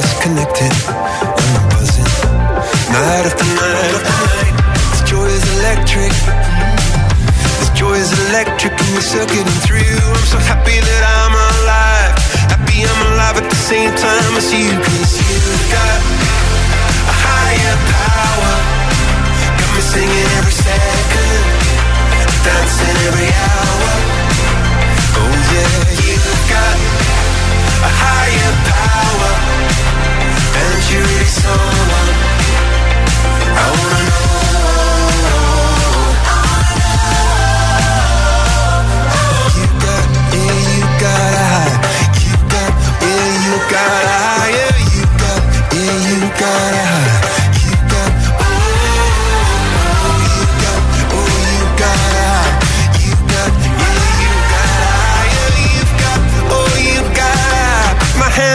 like 0.00 0.20
connected. 0.22 0.72
And 0.72 1.52
I'm 1.58 1.68
buzzing. 1.68 2.08
Night 2.92 3.24
after 3.28 3.48
night 3.60 3.92
after 3.92 4.16
night. 4.24 4.54
This 4.88 5.02
joy 5.10 5.28
is 5.28 5.44
electric. 5.58 6.12
This 7.60 7.70
joy 7.76 7.94
is 8.00 8.10
electric, 8.28 8.72
and 8.72 8.90
we're 8.96 9.04
circuiting 9.04 9.60
through. 9.66 10.00
I'm 10.16 10.26
so 10.32 10.38
happy 10.48 10.78
that 10.80 11.02
I'm 11.04 11.34
alive. 11.36 12.14
Happy 12.52 12.78
I'm 12.88 13.00
alive 13.12 13.36
at 13.42 13.48
the 13.48 13.60
same 13.68 13.92
time 13.92 14.32
as 14.40 14.48
you, 14.52 14.70
cause 14.80 15.12
you've 15.20 15.66
got 15.68 15.98
a 17.12 17.14
higher 17.26 17.76
power. 17.92 18.54
Got 19.60 19.70
me 19.76 19.82
singing 19.92 20.28
every 20.40 20.56
second, 20.56 21.42
dancing 22.46 22.96
every 23.08 23.30
hour. 23.44 23.90
Oh 25.20 25.32
yeah, 25.52 25.74
you've 26.00 26.42
got 26.48 27.21
a 27.82 27.90
higher 28.02 28.52
power, 28.70 29.32
and 30.62 30.80
you're 30.90 31.02
really 31.02 31.30
someone 31.42 32.10
I 33.54 33.64
wanna 33.76 34.00
know. 34.08 34.30
You 39.56 39.66
got, 39.84 40.04
yeah, 40.32 40.60
you 40.72 40.86
got. 41.02 41.70
You 42.22 42.34
got, 42.52 42.72
yeah, 43.02 43.44
you 43.46 43.56
got 43.72 44.02
higher. 44.14 44.72
You 44.94 45.04
got, 45.20 45.40
yeah, 45.74 45.96
you 46.08 46.20
got. 46.40 46.91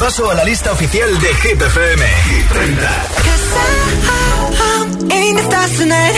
Repaso 0.00 0.30
a 0.30 0.34
la 0.34 0.44
lista 0.44 0.72
oficial 0.72 1.18
de 1.20 1.28
Hit 1.42 1.60
FM. 1.60 2.00
Hit 2.30 2.46
30. 2.48 2.64
in 5.14 5.36
the 5.36 5.42
stars 5.42 5.76
tonight. 5.76 6.16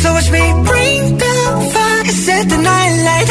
So 0.00 0.12
watch 0.12 0.30
me 0.30 0.52
bring 0.62 1.18
the 1.18 1.34
fire, 1.74 2.12
set 2.24 2.48
the 2.48 2.56
night 2.56 2.94
light. 3.08 3.30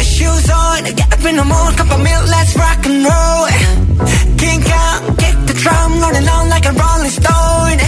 Shoes 0.00 0.48
on, 0.48 0.84
get 0.94 1.12
up 1.12 1.24
in 1.24 1.36
the 1.38 1.44
morning, 1.44 1.76
cup 1.76 1.90
of 1.90 2.00
milk, 2.00 2.24
let's 2.28 2.54
rock 2.54 2.86
and 2.86 3.04
roll. 3.04 3.48
Kink 4.38 4.70
out, 4.70 5.00
kick 5.18 5.36
the 5.50 5.54
drum, 5.62 6.00
rolling 6.00 6.28
on 6.28 6.48
like 6.54 6.66
a 6.66 6.72
rolling 6.82 7.10
stone. 7.10 7.78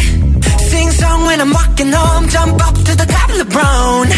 Sing 0.71 0.91
song 0.91 1.25
when 1.27 1.41
I'm 1.41 1.53
walking 1.53 1.93
home, 1.93 2.29
jump 2.29 2.61
up 2.67 2.75
to 2.75 2.97
the 2.97 3.07
top 3.07 3.31
of 3.31 3.39
the 3.39 3.45
brown. 3.45 4.09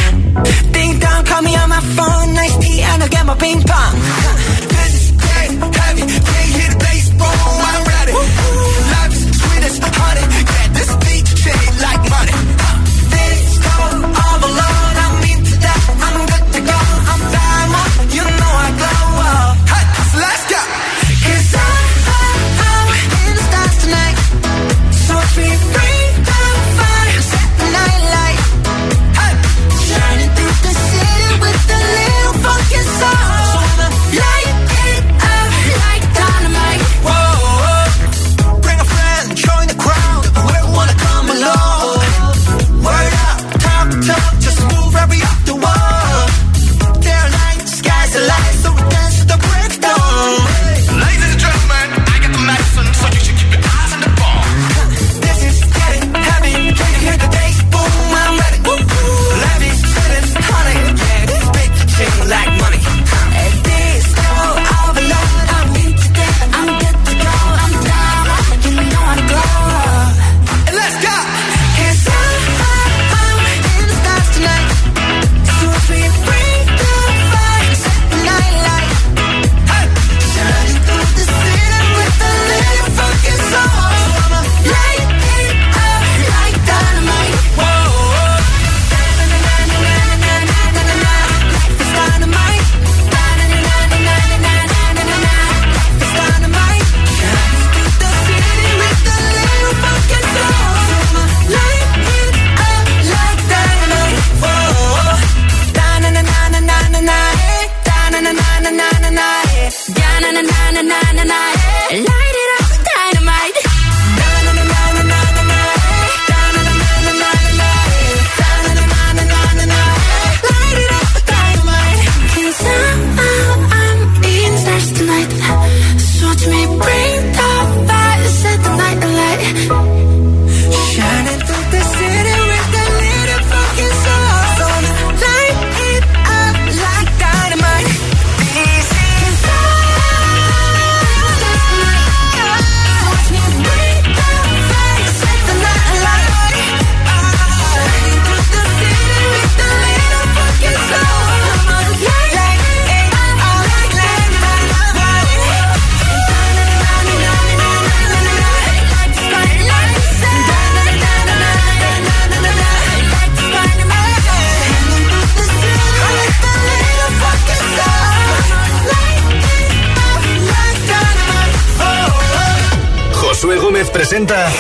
Ding 0.72 0.99
dong, 1.01 1.24
call 1.26 1.43
me 1.43 1.55
on 1.55 1.68
my 1.68 1.82
phone, 1.97 2.32
nice 2.32 2.57
tea, 2.64 2.80
and 2.80 3.03
I'll 3.03 3.11
get 3.11 3.26
my 3.26 3.34
ping 3.36 3.61
pong. 3.61 4.41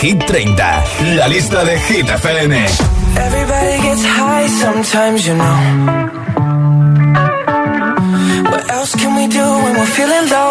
Hit 0.02 0.18
30, 0.26 0.84
la 1.14 1.28
lista 1.28 1.62
de 1.62 1.78
Hit 1.78 2.08
FM. 2.08 2.52
Everybody 3.14 3.82
gets 3.82 4.04
high 4.04 4.48
sometimes, 4.48 5.24
you 5.28 5.34
know. 5.36 5.58
What 8.50 8.68
else 8.68 8.96
can 8.96 9.14
we 9.14 9.28
do 9.28 9.46
when 9.62 9.74
we're 9.78 9.94
feeling 9.98 10.28
low? 10.28 10.41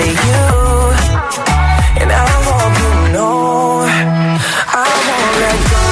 With 0.00 0.20
you. 0.28 0.44
And 2.00 2.10
I 2.10 2.24
hope 2.46 2.74
you 2.80 2.90
to 3.00 3.08
know 3.14 3.84
I 4.72 4.90
won't 5.06 5.34
let 5.44 5.58
go. 5.72 5.84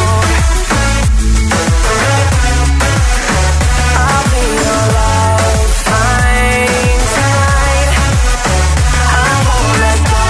I'll 4.04 4.24
be 4.32 4.44
your 4.64 4.84
tonight. 7.14 7.92
I 9.22 9.30
won't 9.46 9.74
let 9.84 9.98
go. 10.12 10.24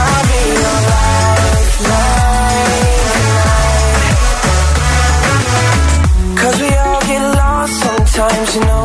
I'll 0.00 0.22
be 0.30 0.40
your. 0.62 0.80
Cause 6.40 6.56
we 6.60 6.70
all 6.84 7.00
get 7.10 7.22
lost 7.38 7.74
sometimes, 7.82 8.50
you 8.54 8.60
know. 8.60 8.83